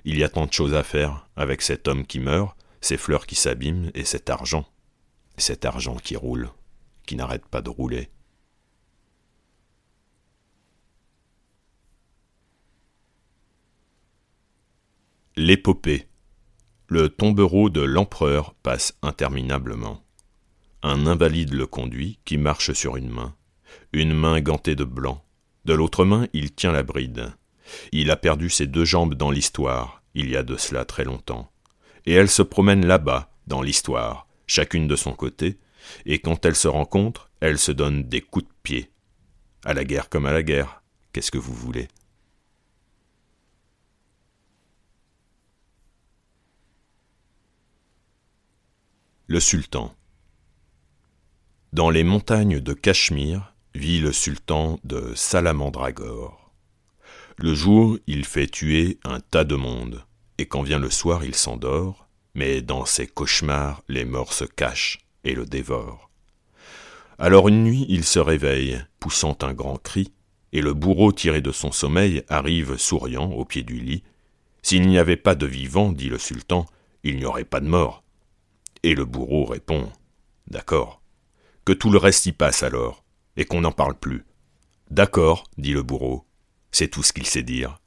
[0.04, 3.26] Il y a tant de choses à faire avec cet homme qui meurt, ces fleurs
[3.26, 4.66] qui s'abîment et cet argent.
[5.36, 6.48] Cet argent qui roule,
[7.06, 8.08] qui n'arrête pas de rouler.
[15.36, 16.08] L'épopée.
[16.88, 20.05] Le tombereau de l'empereur passe interminablement.
[20.88, 23.34] Un invalide le conduit, qui marche sur une main,
[23.92, 25.24] une main gantée de blanc.
[25.64, 27.34] De l'autre main, il tient la bride.
[27.90, 31.50] Il a perdu ses deux jambes dans l'histoire, il y a de cela très longtemps.
[32.04, 35.58] Et elles se promènent là-bas, dans l'histoire, chacune de son côté,
[36.04, 38.92] et quand elles se rencontrent, elles se donnent des coups de pied.
[39.64, 41.88] À la guerre comme à la guerre, qu'est-ce que vous voulez?
[49.26, 49.92] Le sultan.
[51.76, 56.50] Dans les montagnes de Cachemire vit le sultan de Salamandragore.
[57.36, 60.02] Le jour, il fait tuer un tas de monde,
[60.38, 65.00] et quand vient le soir, il s'endort, mais dans ses cauchemars, les morts se cachent
[65.22, 66.08] et le dévorent.
[67.18, 70.14] Alors une nuit, il se réveille, poussant un grand cri,
[70.52, 74.02] et le bourreau tiré de son sommeil arrive souriant au pied du lit.
[74.62, 76.64] S'il n'y avait pas de vivant, dit le sultan,
[77.02, 78.02] il n'y aurait pas de mort.
[78.82, 79.92] Et le bourreau répond
[80.46, 81.02] D'accord.
[81.66, 83.04] Que tout le reste y passe alors,
[83.36, 84.24] et qu'on n'en parle plus.
[84.92, 86.24] D'accord, dit le bourreau.
[86.70, 87.80] C'est tout ce qu'il sait dire.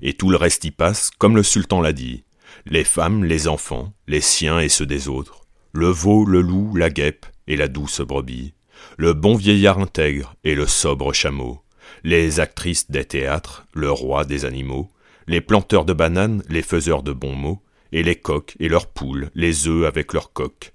[0.00, 2.24] Et tout le reste y passe, comme le sultan l'a dit.
[2.64, 5.42] Les femmes, les enfants, les siens et ceux des autres.
[5.72, 8.54] Le veau, le loup, la guêpe et la douce brebis.
[8.96, 11.60] Le bon vieillard intègre et le sobre chameau.
[12.04, 14.90] Les actrices des théâtres, le roi des animaux.
[15.26, 17.62] Les planteurs de bananes, les faiseurs de bons mots
[17.92, 20.72] et les coqs et leurs poules, les œufs avec leurs coqs.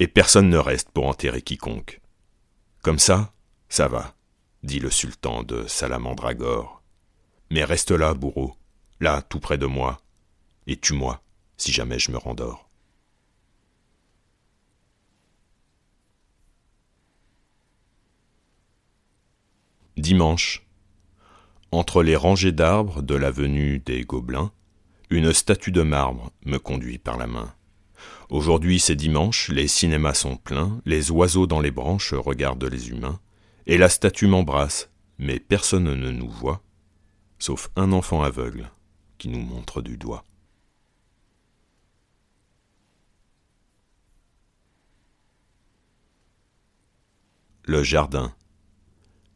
[0.00, 1.99] Et personne ne reste pour enterrer quiconque.
[2.82, 3.32] Comme ça,
[3.68, 4.14] ça va,
[4.62, 6.82] dit le sultan de Salamandragore.
[7.50, 8.54] Mais reste là, bourreau,
[9.00, 10.00] là, tout près de moi,
[10.66, 11.22] et tue-moi,
[11.58, 12.70] si jamais je me rendors.
[19.96, 20.66] Dimanche.
[21.72, 24.50] Entre les rangées d'arbres de l'avenue des Gobelins,
[25.10, 27.54] une statue de marbre me conduit par la main.
[28.30, 33.18] Aujourd'hui c'est dimanche, les cinémas sont pleins, les oiseaux dans les branches regardent les humains,
[33.66, 36.62] et la statue m'embrasse, mais personne ne nous voit,
[37.40, 38.70] sauf un enfant aveugle
[39.18, 40.24] qui nous montre du doigt.
[47.64, 48.32] Le jardin.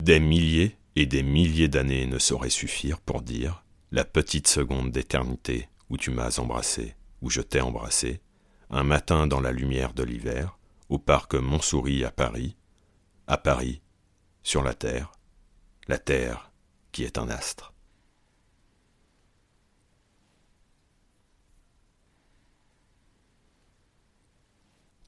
[0.01, 5.69] Des milliers et des milliers d'années ne sauraient suffire pour dire la petite seconde d'éternité
[5.91, 8.21] où tu m'as embrassé, où je t'ai embrassé,
[8.71, 10.59] un matin dans la lumière de l'hiver,
[10.89, 12.57] au parc Montsouris à Paris,
[13.27, 13.83] à Paris,
[14.43, 15.13] sur la terre,
[15.89, 16.53] la terre
[16.93, 17.73] qui est un astre.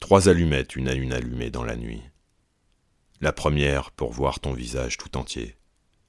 [0.00, 2.02] Trois allumettes une à une allumées dans la nuit.
[3.20, 5.56] La première pour voir ton visage tout entier,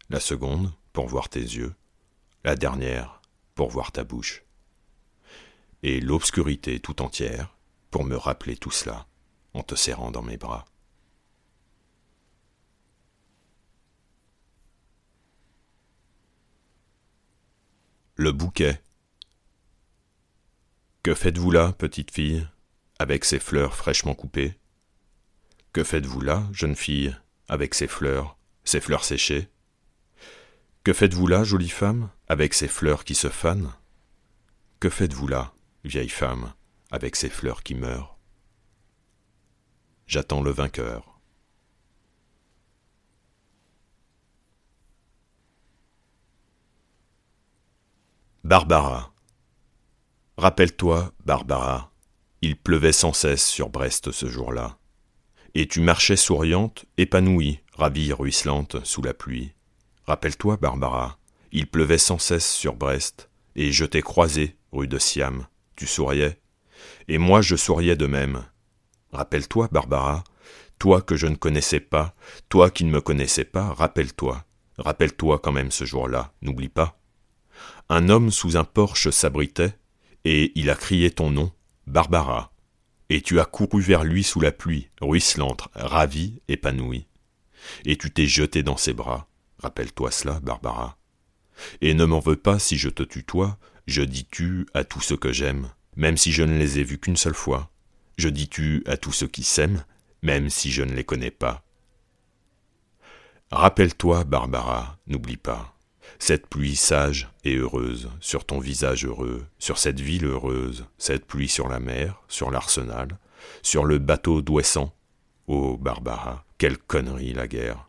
[0.10, 1.74] la seconde pour voir tes yeux,
[2.44, 3.22] la dernière
[3.56, 4.47] pour voir ta bouche.
[5.84, 7.56] Et l'obscurité tout entière
[7.92, 9.08] pour me rappeler tout cela
[9.54, 10.66] en te serrant dans mes bras.
[18.16, 18.82] Le bouquet.
[21.04, 22.48] Que faites-vous là, petite fille,
[22.98, 24.58] avec ces fleurs fraîchement coupées?
[25.72, 27.16] Que faites-vous là, jeune fille,
[27.48, 29.48] avec ces fleurs, ces fleurs séchées?
[30.84, 33.72] Que faites-vous là, jolie femme, avec ces fleurs qui se fanent?
[34.80, 35.54] Que faites-vous là,
[35.84, 36.54] vieille femme,
[36.92, 38.18] avec ces fleurs qui meurent
[40.08, 41.20] J'attends le vainqueur.
[48.46, 49.14] Barbara.
[50.38, 51.92] Rappelle-toi, Barbara,
[52.42, 54.78] il pleuvait sans cesse sur Brest ce jour-là,
[55.54, 59.52] et tu marchais souriante, épanouie, ravie, ruisselante sous la pluie.
[60.06, 61.20] Rappelle-toi, Barbara,
[61.52, 65.48] il pleuvait sans cesse sur Brest, et je t'ai croisé, rue de Siam,
[65.78, 66.42] tu souriais,
[67.08, 68.44] et moi je souriais de même.
[69.14, 70.26] Rappelle-toi, Barbara,
[70.80, 72.14] toi que je ne connaissais pas,
[72.50, 74.44] toi qui ne me connaissais pas, rappelle-toi,
[74.78, 77.00] rappelle-toi quand même ce jour-là, n'oublie pas.
[77.90, 79.78] Un homme sous un porche s'abritait,
[80.26, 81.52] et il a crié ton nom,
[81.86, 82.52] Barbara,
[83.10, 87.08] et tu as couru vers lui sous la pluie, ruisselante, ravie, épanouie.
[87.86, 89.28] Et tu t'es jeté dans ses bras,
[89.60, 90.98] rappelle-toi cela, Barbara.
[91.82, 93.58] Et ne m'en veux pas si je te tutoie,
[93.88, 97.00] je dis tu à tous ceux que j'aime, même si je ne les ai vus
[97.00, 97.72] qu'une seule fois.
[98.18, 99.84] Je dis tu à tous ceux qui s'aiment,
[100.22, 101.64] même si je ne les connais pas.
[103.52, 105.78] Rappelle-toi, Barbara, n'oublie pas,
[106.20, 111.48] cette pluie sage et heureuse sur ton visage heureux, sur cette ville heureuse, cette pluie
[111.48, 113.18] sur la mer, sur l'arsenal,
[113.62, 114.94] sur le bateau d'Ouessant.
[115.48, 117.88] Ô Barbara, quelle connerie la guerre.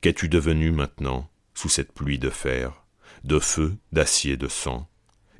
[0.00, 2.84] Qu'es-tu devenu maintenant, sous cette pluie de fer,
[3.22, 4.88] de feu, d'acier, de sang?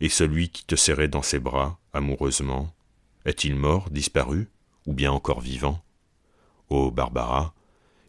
[0.03, 2.74] Et celui qui te serrait dans ses bras, amoureusement,
[3.24, 4.50] est-il mort, disparu,
[4.84, 5.80] ou bien encore vivant?
[6.70, 7.55] Ô Barbara,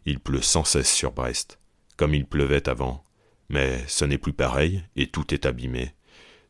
[0.04, 1.60] il pleut sans cesse sur Brest,
[1.96, 3.04] comme il pleuvait avant,
[3.48, 5.94] mais ce n'est plus pareil, et tout est abîmé.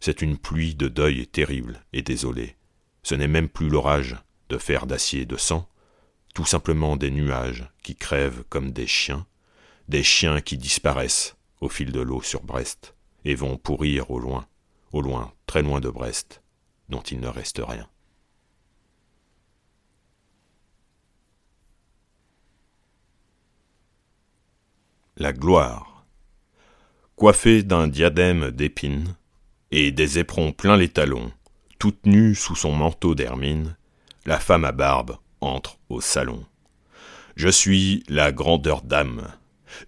[0.01, 2.57] C'est une pluie de deuil terrible et désolée.
[3.03, 4.17] Ce n'est même plus l'orage,
[4.49, 5.69] de fer d'acier et de sang,
[6.35, 9.27] tout simplement des nuages qui crèvent comme des chiens,
[9.89, 12.95] des chiens qui disparaissent au fil de l'eau sur Brest,
[13.27, 14.47] et vont pourrir au loin,
[14.95, 16.43] au loin, très loin de Brest,
[16.89, 17.89] dont il ne reste rien.
[25.17, 26.05] la gloire.
[27.17, 29.15] Coiffée d'un diadème d'épines
[29.71, 31.31] et des éperons pleins les talons,
[31.79, 33.77] toute nue sous son manteau d'hermine,
[34.27, 36.45] la femme à barbe entre au salon.
[37.37, 39.33] Je suis la grandeur d'âme,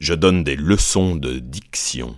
[0.00, 2.16] je donne des leçons de diction,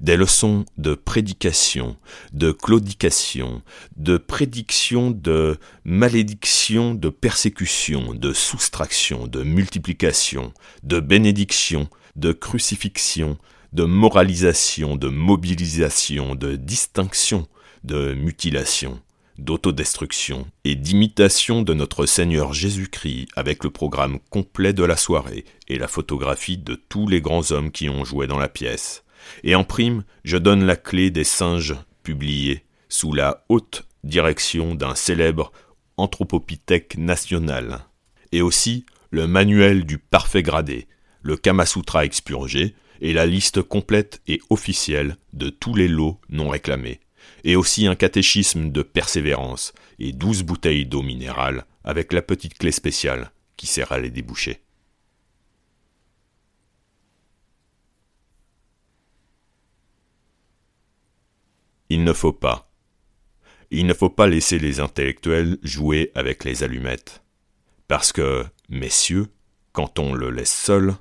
[0.00, 1.96] des leçons de prédication,
[2.32, 3.62] de claudication,
[3.96, 13.38] de prédiction, de malédiction, de persécution, de soustraction, de multiplication, de bénédiction, de crucifixion,
[13.72, 17.48] de moralisation, de mobilisation, de distinction,
[17.82, 19.00] de mutilation,
[19.38, 25.78] d'autodestruction et d'imitation de notre Seigneur Jésus-Christ avec le programme complet de la soirée et
[25.78, 29.03] la photographie de tous les grands hommes qui ont joué dans la pièce.
[29.42, 34.94] Et en prime, je donne la clé des singes publiés sous la haute direction d'un
[34.94, 35.52] célèbre
[35.96, 37.80] anthropopithèque national,
[38.32, 40.86] et aussi le manuel du parfait gradé,
[41.22, 47.00] le Kamasutra expurgé et la liste complète et officielle de tous les lots non réclamés,
[47.44, 52.72] et aussi un catéchisme de persévérance et douze bouteilles d'eau minérale avec la petite clé
[52.72, 54.63] spéciale qui sert à les déboucher.
[61.94, 62.72] Il ne faut pas.
[63.70, 67.22] Il ne faut pas laisser les intellectuels jouer avec les allumettes.
[67.86, 69.28] Parce que, messieurs,
[69.70, 70.96] quand on le laisse seul,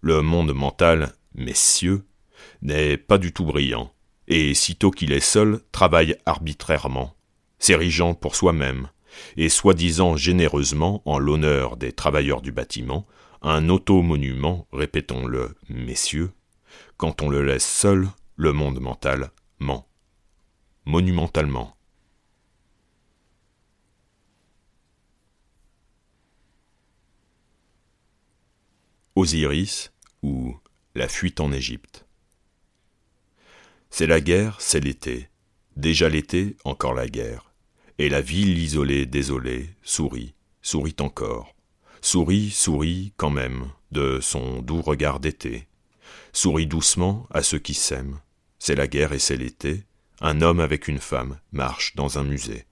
[0.00, 2.02] le monde mental, messieurs,
[2.62, 3.92] n'est pas du tout brillant,
[4.26, 7.14] et sitôt qu'il est seul, travaille arbitrairement,
[7.60, 8.88] s'érigeant pour soi-même,
[9.36, 13.06] et soi-disant généreusement en l'honneur des travailleurs du bâtiment,
[13.40, 16.32] un auto-monument, répétons-le, messieurs,
[16.96, 19.88] quand on le laisse seul, le monde mental ment.
[20.88, 21.76] Monumentalement.
[29.14, 30.56] Osiris ou
[30.94, 32.06] La fuite en Égypte.
[33.90, 35.28] C'est la guerre, c'est l'été.
[35.76, 37.52] Déjà l'été, encore la guerre.
[37.98, 40.32] Et la ville isolée, désolée, sourit,
[40.62, 41.54] sourit encore.
[42.00, 45.68] Sourit, sourit quand même, de son doux regard d'été.
[46.32, 48.20] Sourit doucement à ceux qui s'aiment.
[48.58, 49.84] C'est la guerre et c'est l'été.
[50.20, 52.66] Un homme avec une femme marche dans un musée.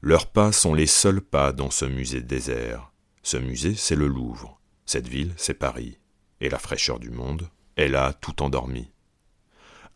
[0.00, 2.90] Leurs pas sont les seuls pas dans ce musée désert.
[3.22, 4.58] Ce musée, c'est le Louvre.
[4.86, 5.98] Cette ville, c'est Paris,
[6.40, 8.90] et la fraîcheur du monde, elle a tout endormi.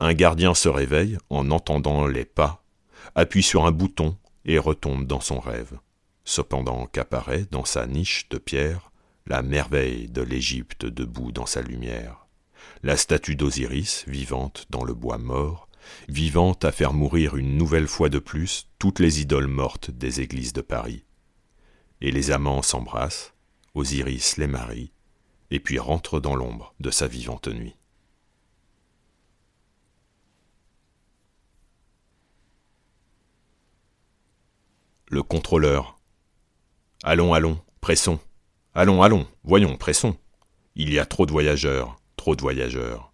[0.00, 2.62] Un gardien se réveille en entendant les pas,
[3.14, 5.78] appuie sur un bouton et retombe dans son rêve,
[6.24, 8.90] cependant qu'apparaît dans sa niche de pierre
[9.26, 12.26] la merveille de l'Égypte debout dans sa lumière,
[12.82, 15.67] la statue d'Osiris vivante dans le bois mort,
[16.08, 20.52] vivante à faire mourir une nouvelle fois de plus toutes les idoles mortes des églises
[20.52, 21.04] de Paris.
[22.00, 23.34] Et les amants s'embrassent,
[23.74, 24.92] Osiris les marie,
[25.50, 27.76] et puis rentre dans l'ombre de sa vivante nuit.
[35.10, 35.98] Le contrôleur.
[37.02, 38.20] Allons, allons, pressons.
[38.74, 40.16] Allons, allons, voyons, pressons.
[40.74, 43.12] Il y a trop de voyageurs, trop de voyageurs.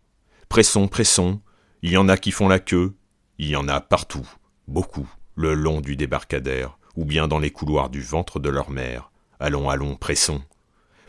[0.48, 1.40] Pressons, pressons.
[1.85, 2.97] Il y en a qui font la queue.
[3.37, 4.26] Il y en a partout,
[4.68, 9.12] beaucoup, le long du débarcadère, ou bien dans les couloirs du ventre de leur mère.
[9.39, 10.43] Allons, allons, pressons.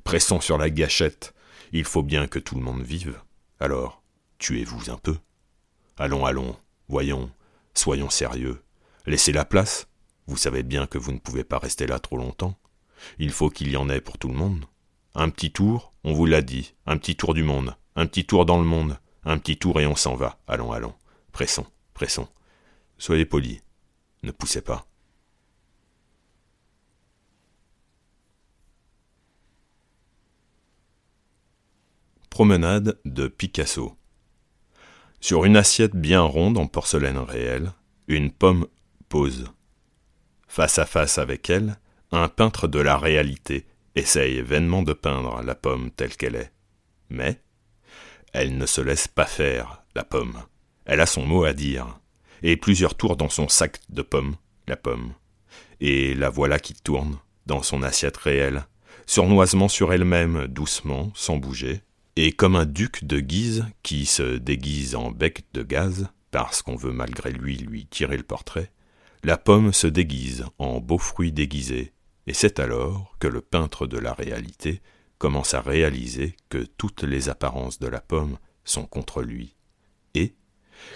[0.04, 1.34] Pressons sur la gâchette,
[1.72, 3.18] il faut bien que tout le monde vive.
[3.62, 4.04] Alors,
[4.38, 5.16] tuez-vous un peu.
[5.98, 6.58] Allons, allons,
[6.90, 7.32] voyons,
[7.74, 8.62] soyons sérieux.
[9.06, 9.88] Laissez la place.
[10.28, 12.60] Vous savez bien que vous ne pouvez pas rester là trop longtemps.
[13.18, 14.66] Il faut qu'il y en ait pour tout le monde.
[15.14, 18.46] Un petit tour, on vous l'a dit, un petit tour du monde, un petit tour
[18.46, 20.38] dans le monde, un petit tour et on s'en va.
[20.48, 20.94] Allons, allons.
[21.32, 22.28] Pressons, pressons.
[22.98, 23.62] Soyez polis.
[24.24, 24.86] Ne poussez pas.
[32.30, 33.96] Promenade de Picasso.
[35.22, 37.72] Sur une assiette bien ronde en porcelaine réelle,
[38.08, 38.68] une pomme
[39.10, 39.46] pose.
[40.48, 41.80] Face à face avec elle,
[42.12, 43.66] un peintre de la réalité
[43.96, 46.52] essaye vainement de peindre la pomme telle qu'elle est.
[47.10, 47.42] Mais
[48.36, 50.44] elle ne se laisse pas faire, la pomme.
[50.84, 52.02] Elle a son mot à dire,
[52.44, 54.36] et plusieurs tours dans son sac de pommes,
[54.68, 55.14] la pomme.
[55.80, 58.66] Et la voilà qui tourne, dans son assiette réelle,
[59.06, 61.80] sournoisement sur elle-même, doucement, sans bouger,
[62.18, 66.76] et comme un duc de Guise qui se déguise en bec de gaz, parce qu'on
[66.76, 68.70] veut malgré lui lui tirer le portrait,
[69.24, 71.94] la pomme se déguise en beau fruit déguisé,
[72.28, 74.82] et c'est alors que le peintre de la réalité
[75.18, 79.56] commence à réaliser que toutes les apparences de la pomme sont contre lui,
[80.14, 80.36] et,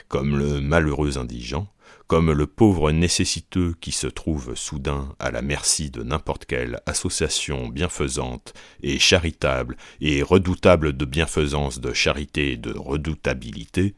[0.07, 1.67] comme le malheureux indigent,
[2.07, 7.67] comme le pauvre nécessiteux qui se trouve soudain à la merci de n'importe quelle association
[7.67, 13.95] bienfaisante et charitable et redoutable de bienfaisance, de charité et de redoutabilité,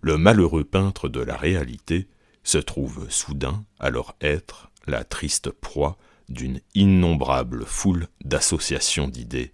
[0.00, 2.08] le malheureux peintre de la réalité
[2.42, 5.96] se trouve soudain leur être la triste proie
[6.28, 9.52] d'une innombrable foule d'associations d'idées.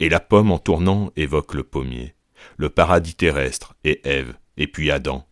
[0.00, 2.14] Et la pomme en tournant évoque le pommier,
[2.56, 5.26] le paradis terrestre et Ève, et puis Adam,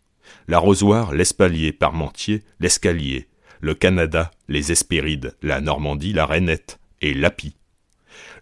[0.49, 3.29] l'arrosoir, l'espalier, Parmentier, l'escalier,
[3.61, 7.57] le Canada, les Hespérides, la Normandie, la Rainette et l'Api.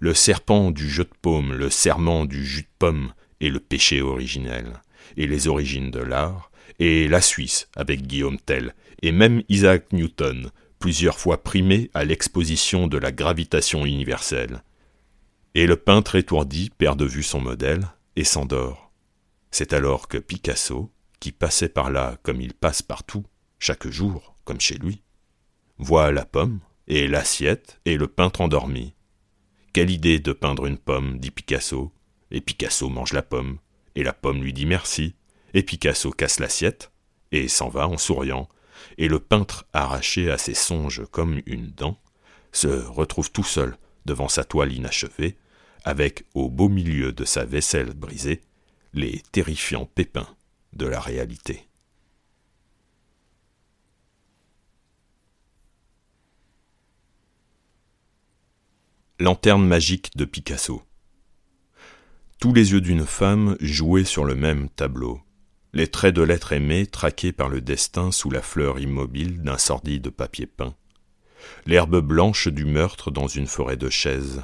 [0.01, 4.01] Le serpent du jeu de paume, le serment du jus de pomme et le péché
[4.01, 4.83] originel,
[5.17, 10.51] et les origines de l'art, et la Suisse avec Guillaume Tell, et même Isaac Newton,
[10.79, 14.63] plusieurs fois primé à l'exposition de la gravitation universelle.
[15.55, 18.93] Et le peintre étourdi perd de vue son modèle et s'endort.
[19.51, 23.25] C'est alors que Picasso, qui passait par là comme il passe partout,
[23.59, 25.03] chaque jour, comme chez lui,
[25.79, 28.95] voit la pomme, et l'assiette, et le peintre endormi.
[29.73, 31.93] Quelle idée de peindre une pomme, dit Picasso,
[32.31, 33.59] et Picasso mange la pomme,
[33.95, 35.15] et la pomme lui dit merci,
[35.55, 36.93] et Picasso casse l'assiette,
[37.33, 38.49] et s'en va en souriant,
[38.97, 41.99] et le peintre, arraché à ses songes comme une dent,
[42.53, 43.77] se retrouve tout seul
[44.07, 45.37] devant sa toile inachevée,
[45.85, 48.41] avec au beau milieu de sa vaisselle brisée
[48.95, 50.29] les terrifiants pépins
[50.73, 51.69] de la réalité.
[59.21, 60.83] Lanterne magique de Picasso.
[62.39, 65.21] Tous les yeux d'une femme jouaient sur le même tableau,
[65.79, 70.11] les traits de l'être aimé traqués par le destin sous la fleur immobile d'un sordide
[70.11, 70.75] papier peint,
[71.67, 74.43] l'herbe blanche du meurtre dans une forêt de chaises,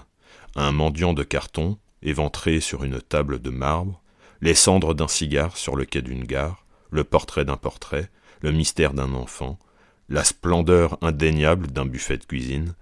[0.54, 4.00] un mendiant de carton éventré sur une table de marbre,
[4.42, 8.94] les cendres d'un cigare sur le quai d'une gare, le portrait d'un portrait, le mystère
[8.94, 9.58] d'un enfant,
[10.08, 12.76] la splendeur indéniable d'un buffet de cuisine,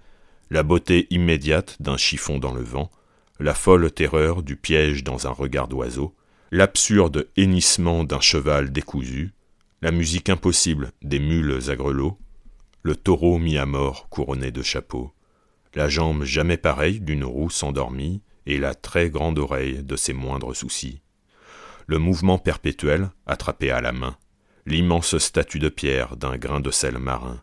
[0.51, 2.91] la beauté immédiate d'un chiffon dans le vent,
[3.39, 6.13] la folle terreur du piège dans un regard d'oiseau,
[6.53, 9.33] l'absurde hennissement d'un cheval décousu,
[9.81, 12.19] la musique impossible des mules à grelots,
[12.83, 15.11] le taureau mis à mort couronné de chapeaux,
[15.73, 20.55] la jambe jamais pareille d'une rousse endormie et la très grande oreille de ses moindres
[20.55, 21.01] soucis.
[21.87, 24.15] Le mouvement perpétuel, attrapé à la main,
[24.67, 27.41] l'immense statue de pierre d'un grain de sel marin,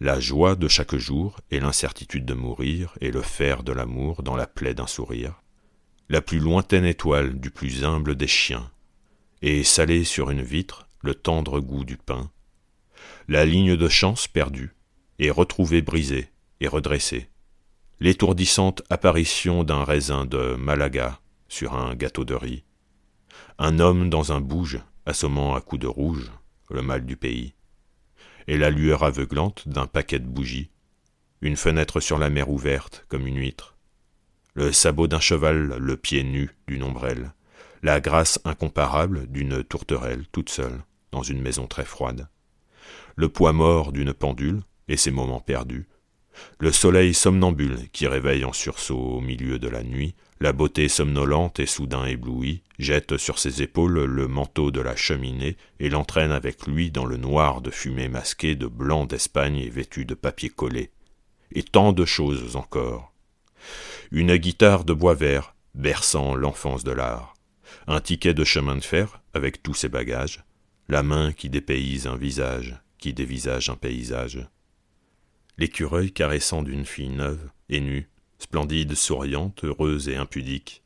[0.00, 4.36] la joie de chaque jour et l'incertitude de mourir et le fer de l'amour dans
[4.36, 5.42] la plaie d'un sourire,
[6.08, 8.70] la plus lointaine étoile du plus humble des chiens,
[9.42, 12.30] et salé sur une vitre le tendre goût du pain,
[13.28, 14.74] la ligne de chance perdue,
[15.18, 16.30] et retrouvée brisée
[16.60, 17.28] et redressée,
[18.00, 22.64] l'étourdissante apparition d'un raisin de Malaga sur un gâteau de riz,
[23.58, 26.30] un homme dans un bouge, assommant à coups de rouge
[26.70, 27.54] le mal du pays,
[28.46, 30.70] et la lueur aveuglante d'un paquet de bougies,
[31.40, 33.77] une fenêtre sur la mer ouverte comme une huître,
[34.58, 37.32] le sabot d'un cheval, le pied nu d'une ombrelle,
[37.84, 40.82] la grâce incomparable d'une tourterelle toute seule
[41.12, 42.26] dans une maison très froide,
[43.14, 45.86] le poids mort d'une pendule et ses moments perdus,
[46.58, 51.60] le soleil somnambule qui réveille en sursaut au milieu de la nuit, la beauté somnolente
[51.60, 56.66] et soudain éblouie, jette sur ses épaules le manteau de la cheminée et l'entraîne avec
[56.66, 60.90] lui dans le noir de fumée masquée de blanc d'Espagne et vêtu de papier collé.
[61.52, 63.12] Et tant de choses encore.
[64.10, 67.34] Une guitare de bois vert, berçant l'enfance de l'art.
[67.86, 70.44] un ticket de chemin de fer avec tous ses bagages,
[70.88, 74.48] la main qui dépayse un visage, qui dévisage un paysage.
[75.58, 80.82] L'écureuil caressant d'une fille neuve et nue, splendide, souriante, heureuse et impudique,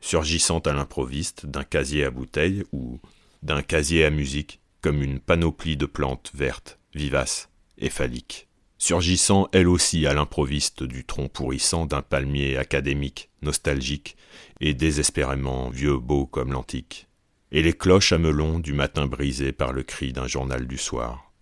[0.00, 3.00] surgissant à l'improviste d'un casier à bouteilles ou
[3.42, 7.48] d'un casier à musique, comme une panoplie de plantes vertes, vivaces
[7.78, 8.48] et phalliques,
[8.82, 14.16] surgissant elle aussi à l'improviste du tronc pourrissant d'un palmier académique, nostalgique
[14.58, 17.06] et désespérément vieux beau comme l'antique,
[17.52, 21.32] et les cloches à melon du matin brisées par le cri d'un journal du soir,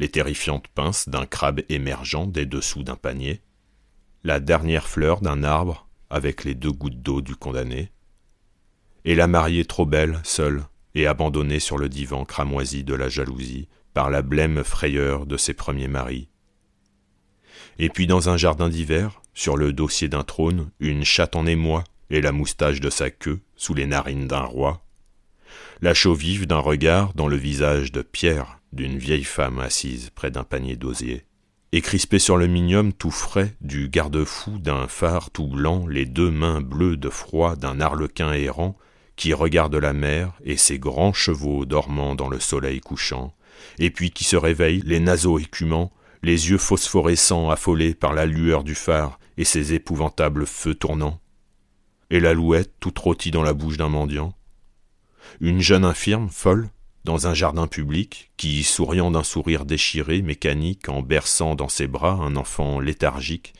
[0.00, 3.40] les terrifiantes pinces d'un crabe émergeant des dessous d'un panier,
[4.24, 7.92] la dernière fleur d'un arbre avec les deux gouttes d'eau du condamné,
[9.04, 10.64] et la mariée trop belle, seule,
[10.96, 15.54] et abandonnée sur le divan cramoisi de la jalousie par la blême frayeur de ses
[15.54, 16.30] premiers maris.
[17.82, 21.82] Et puis dans un jardin d'hiver, sur le dossier d'un trône, une chatte en émoi
[22.10, 24.84] et la moustache de sa queue sous les narines d'un roi.
[25.80, 30.30] La chaux vive d'un regard dans le visage de pierre d'une vieille femme assise près
[30.30, 31.24] d'un panier d'osier.
[31.72, 36.30] Et crispé sur le minium tout frais du garde-fou d'un phare tout blanc, les deux
[36.30, 38.76] mains bleues de froid d'un arlequin errant,
[39.16, 43.32] qui regarde la mer et ses grands chevaux dormant dans le soleil couchant,
[43.78, 45.90] et puis qui se réveille, les naseaux écumants,
[46.22, 51.20] les yeux phosphorescents affolés par la lueur du phare et ses épouvantables feux tournants,
[52.10, 54.34] et l'alouette tout rôtie dans la bouche d'un mendiant,
[55.40, 56.70] une jeune infirme, folle,
[57.04, 62.12] dans un jardin public, qui, souriant d'un sourire déchiré, mécanique, en berçant dans ses bras
[62.12, 63.54] un enfant léthargique,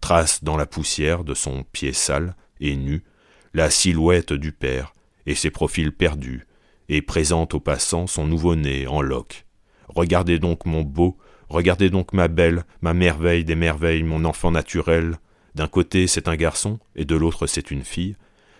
[0.00, 3.04] trace dans la poussière de son pied sale et nu
[3.52, 4.92] la silhouette du père,
[5.26, 6.46] et ses profils perdus,
[6.88, 9.46] et présente aux passants son nouveau-né en loques.
[9.88, 11.18] Regardez donc mon beau,
[11.48, 15.18] regardez donc ma belle, ma merveille des merveilles, mon enfant naturel.
[15.54, 18.16] D'un côté c'est un garçon, et de l'autre c'est une fille.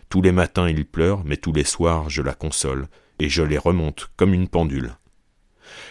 [0.08, 3.58] Tous les matins il pleure, mais tous les soirs je la console, et je les
[3.58, 4.96] remonte comme une pendule.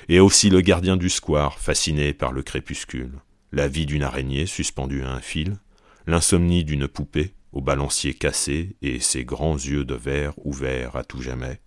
[0.07, 3.19] Et aussi le gardien du square, fasciné par le crépuscule,
[3.51, 5.57] la vie d'une araignée suspendue à un fil,
[6.07, 11.21] l'insomnie d'une poupée, au balancier cassé et ses grands yeux de verre ouverts à tout
[11.21, 11.61] jamais,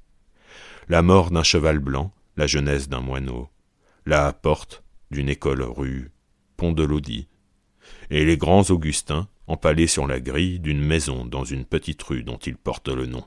[0.89, 3.49] la mort d'un cheval blanc, la jeunesse d'un moineau,
[4.07, 6.11] la porte d'une école rue
[6.57, 7.29] Pont de Lodi,
[8.11, 12.37] et les grands Augustins empalés sur la grille d'une maison dans une petite rue dont
[12.37, 13.25] ils portent le nom.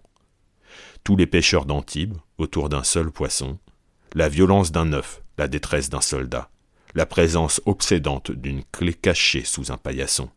[1.04, 3.58] Tous les pêcheurs d'Antibes, autour d'un seul poisson,
[4.14, 6.50] la violence d'un œuf, la détresse d'un soldat,
[6.94, 10.30] la présence obsédante d'une clé cachée sous un paillasson,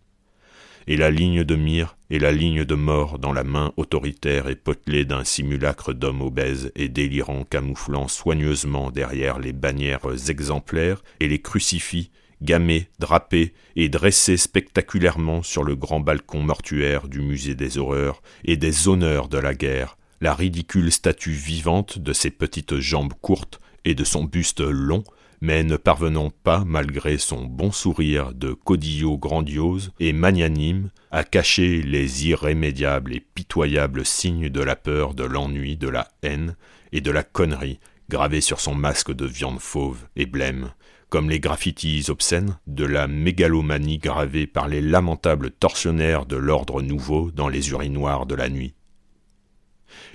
[0.87, 4.57] et la ligne de mire et la ligne de mort dans la main autoritaire et
[4.57, 11.41] potelée d'un simulacre d'homme obèse et délirant camouflant soigneusement derrière les bannières exemplaires et les
[11.41, 12.11] crucifix
[12.43, 18.57] gamés, drapés et dressés spectaculairement sur le grand balcon mortuaire du musée des horreurs et
[18.57, 23.95] des honneurs de la guerre, la ridicule statue vivante de ses petites jambes courtes et
[23.95, 25.05] de son buste long,
[25.45, 31.83] mais ne parvenant pas, malgré son bon sourire de caudillot grandiose et magnanime, à cacher
[31.83, 36.57] les irrémédiables et pitoyables signes de la peur, de l'ennui, de la haine
[36.93, 37.79] et de la connerie
[38.09, 40.73] gravés sur son masque de viande fauve et blême,
[41.11, 47.31] comme les graffitis obscènes de la mégalomanie gravée par les lamentables tortionnaires de l'ordre nouveau
[47.31, 48.73] dans les urinoirs de la nuit.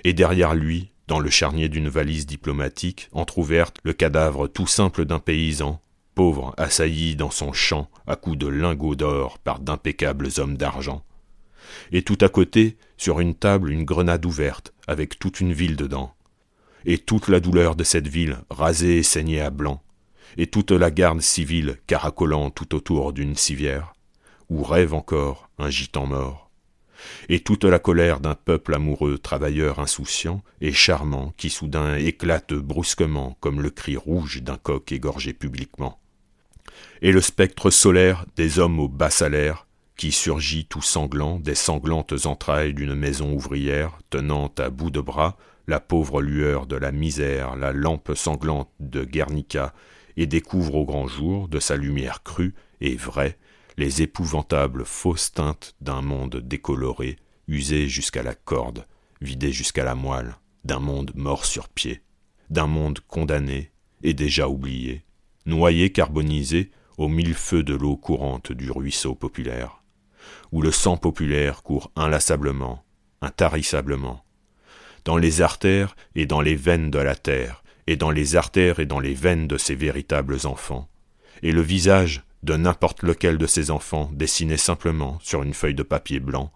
[0.02, 5.18] Et derrière lui, dans le charnier d'une valise diplomatique, entr'ouverte, le cadavre tout simple d'un
[5.18, 5.80] paysan,
[6.14, 11.04] pauvre, assailli dans son champ à coups de lingots d'or par d'impeccables hommes d'argent.
[11.90, 16.14] Et tout à côté, sur une table, une grenade ouverte, avec toute une ville dedans.
[16.86, 19.82] Et toute la douleur de cette ville, rasée et saignée à blanc.
[20.36, 23.94] Et toute la garde civile caracolant tout autour d'une civière,
[24.48, 26.49] où rêve encore un gitan mort
[27.28, 33.36] et toute la colère d'un peuple amoureux, travailleur insouciant et charmant, qui soudain éclate brusquement
[33.40, 35.98] comme le cri rouge d'un coq égorgé publiquement.
[37.02, 39.66] Et le spectre solaire des hommes au bas salaire,
[39.96, 45.36] qui surgit tout sanglant des sanglantes entrailles d'une maison ouvrière, tenant à bout de bras
[45.66, 49.74] la pauvre lueur de la misère, la lampe sanglante de Guernica,
[50.16, 53.38] et découvre au grand jour de sa lumière crue et vraie
[53.80, 57.16] les épouvantables fausses teintes d'un monde décoloré,
[57.48, 58.86] usé jusqu'à la corde,
[59.22, 62.02] vidé jusqu'à la moelle, d'un monde mort sur pied,
[62.50, 63.70] d'un monde condamné
[64.02, 65.02] et déjà oublié,
[65.46, 69.82] noyé carbonisé aux mille feux de l'eau courante du ruisseau populaire,
[70.52, 72.84] où le sang populaire court inlassablement,
[73.22, 74.22] intarissablement,
[75.06, 78.84] dans les artères et dans les veines de la terre, et dans les artères et
[78.84, 80.86] dans les veines de ses véritables enfants,
[81.42, 85.82] et le visage de n'importe lequel de ses enfants dessiné simplement sur une feuille de
[85.82, 86.52] papier blanc,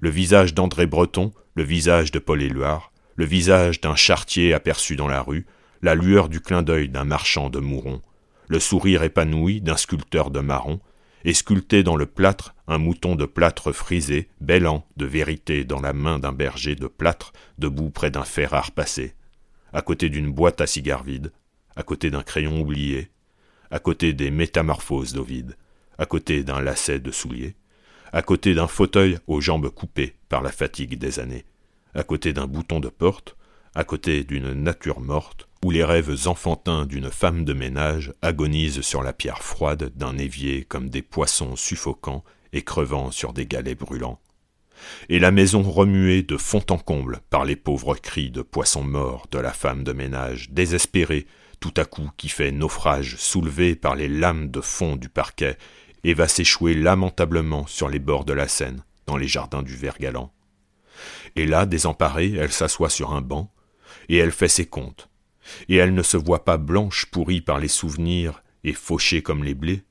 [0.00, 5.08] le visage d'André Breton, le visage de Paul Éluard, le visage d'un chartier aperçu dans
[5.08, 5.46] la rue,
[5.82, 8.02] la lueur du clin d'œil d'un marchand de mourons,
[8.48, 10.80] le sourire épanoui d'un sculpteur de marron,
[11.24, 15.92] et sculpté dans le plâtre un mouton de plâtre frisé, bêlant de vérité dans la
[15.92, 19.14] main d'un berger de plâtre debout près d'un fer à repasser,
[19.72, 21.32] à côté d'une boîte à cigares vide,
[21.76, 23.10] à côté d'un crayon oublié,
[23.70, 25.56] à côté des métamorphoses d'Ovide,
[25.98, 27.54] à côté d'un lacet de souliers,
[28.12, 31.44] à côté d'un fauteuil aux jambes coupées par la fatigue des années,
[31.94, 33.36] à côté d'un bouton de porte,
[33.74, 39.02] à côté d'une nature morte, où les rêves enfantins d'une femme de ménage agonisent sur
[39.02, 44.18] la pierre froide d'un évier comme des poissons suffocants et crevant sur des galets brûlants.
[45.10, 49.26] Et la maison remuée de fond en comble par les pauvres cris de poissons morts
[49.30, 51.26] de la femme de ménage, désespérée,
[51.60, 55.56] tout à coup qui fait naufrage soulevée par les lames de fond du parquet
[56.02, 60.32] et va s'échouer lamentablement sur les bords de la Seine, dans les jardins du Vert-Galant.
[61.36, 63.52] Et là, désemparée, elle s'assoit sur un banc,
[64.08, 65.10] et elle fait ses comptes,
[65.68, 69.54] et elle ne se voit pas blanche pourrie par les souvenirs et fauchée comme les
[69.54, 69.84] blés.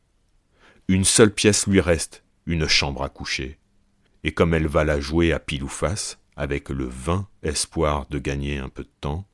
[0.88, 3.60] Une seule pièce lui reste, une chambre à coucher,
[4.24, 8.18] et comme elle va la jouer à pile ou face, avec le vain espoir de
[8.18, 9.28] gagner un peu de temps,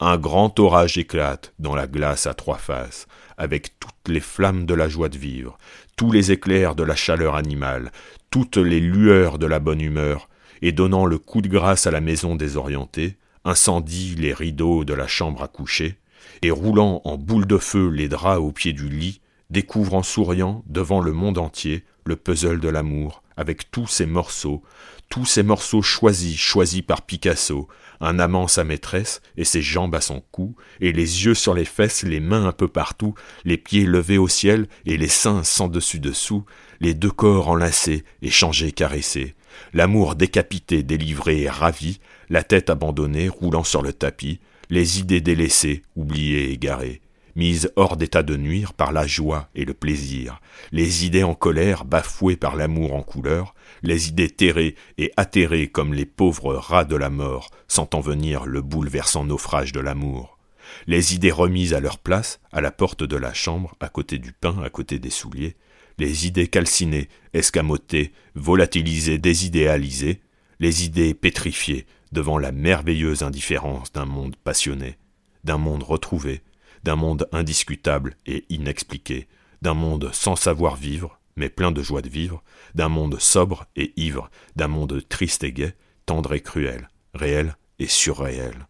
[0.00, 3.06] un grand orage éclate dans la glace à trois faces,
[3.36, 5.58] avec toutes les flammes de la joie de vivre,
[5.96, 7.92] tous les éclairs de la chaleur animale,
[8.30, 10.28] toutes les lueurs de la bonne humeur,
[10.62, 15.06] et donnant le coup de grâce à la maison désorientée, incendie les rideaux de la
[15.06, 15.96] chambre à coucher,
[16.42, 19.20] et roulant en boule de feu les draps au pied du lit,
[19.50, 24.62] découvre en souriant devant le monde entier le puzzle de l'amour, avec tous ses morceaux,
[25.10, 27.68] tous ces morceaux choisis, choisis par Picasso,
[28.00, 31.64] un amant sa maîtresse, et ses jambes à son cou, et les yeux sur les
[31.64, 33.14] fesses, les mains un peu partout,
[33.44, 36.44] les pieds levés au ciel, et les seins sans dessus-dessous,
[36.80, 39.34] les deux corps enlacés, échangés, caressés,
[39.74, 41.98] l'amour décapité, délivré et ravi,
[42.30, 44.38] la tête abandonnée, roulant sur le tapis,
[44.70, 47.02] les idées délaissées, oubliées, égarées,
[47.34, 51.84] mises hors d'état de nuire par la joie et le plaisir, les idées en colère,
[51.84, 56.96] bafouées par l'amour en couleur, les idées terrées et atterrées comme les pauvres rats de
[56.96, 60.38] la mort, sentant venir le bouleversant naufrage de l'amour,
[60.86, 64.32] les idées remises à leur place, à la porte de la chambre, à côté du
[64.32, 65.56] pain, à côté des souliers,
[65.98, 70.20] les idées calcinées, escamotées, volatilisées, désidéalisées,
[70.58, 74.96] les idées pétrifiées devant la merveilleuse indifférence d'un monde passionné,
[75.44, 76.42] d'un monde retrouvé,
[76.82, 79.28] d'un monde indiscutable et inexpliqué,
[79.62, 82.42] d'un monde sans savoir vivre, mais plein de joie de vivre,
[82.74, 85.74] d'un monde sobre et ivre, d'un monde triste et gai,
[86.06, 88.66] tendre et cruel, réel et surréel,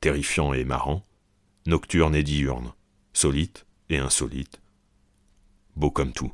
[0.00, 1.06] terrifiant et marrant,
[1.66, 2.72] nocturne et diurne,
[3.12, 4.60] solite et insolite,
[5.76, 6.32] beau comme tout.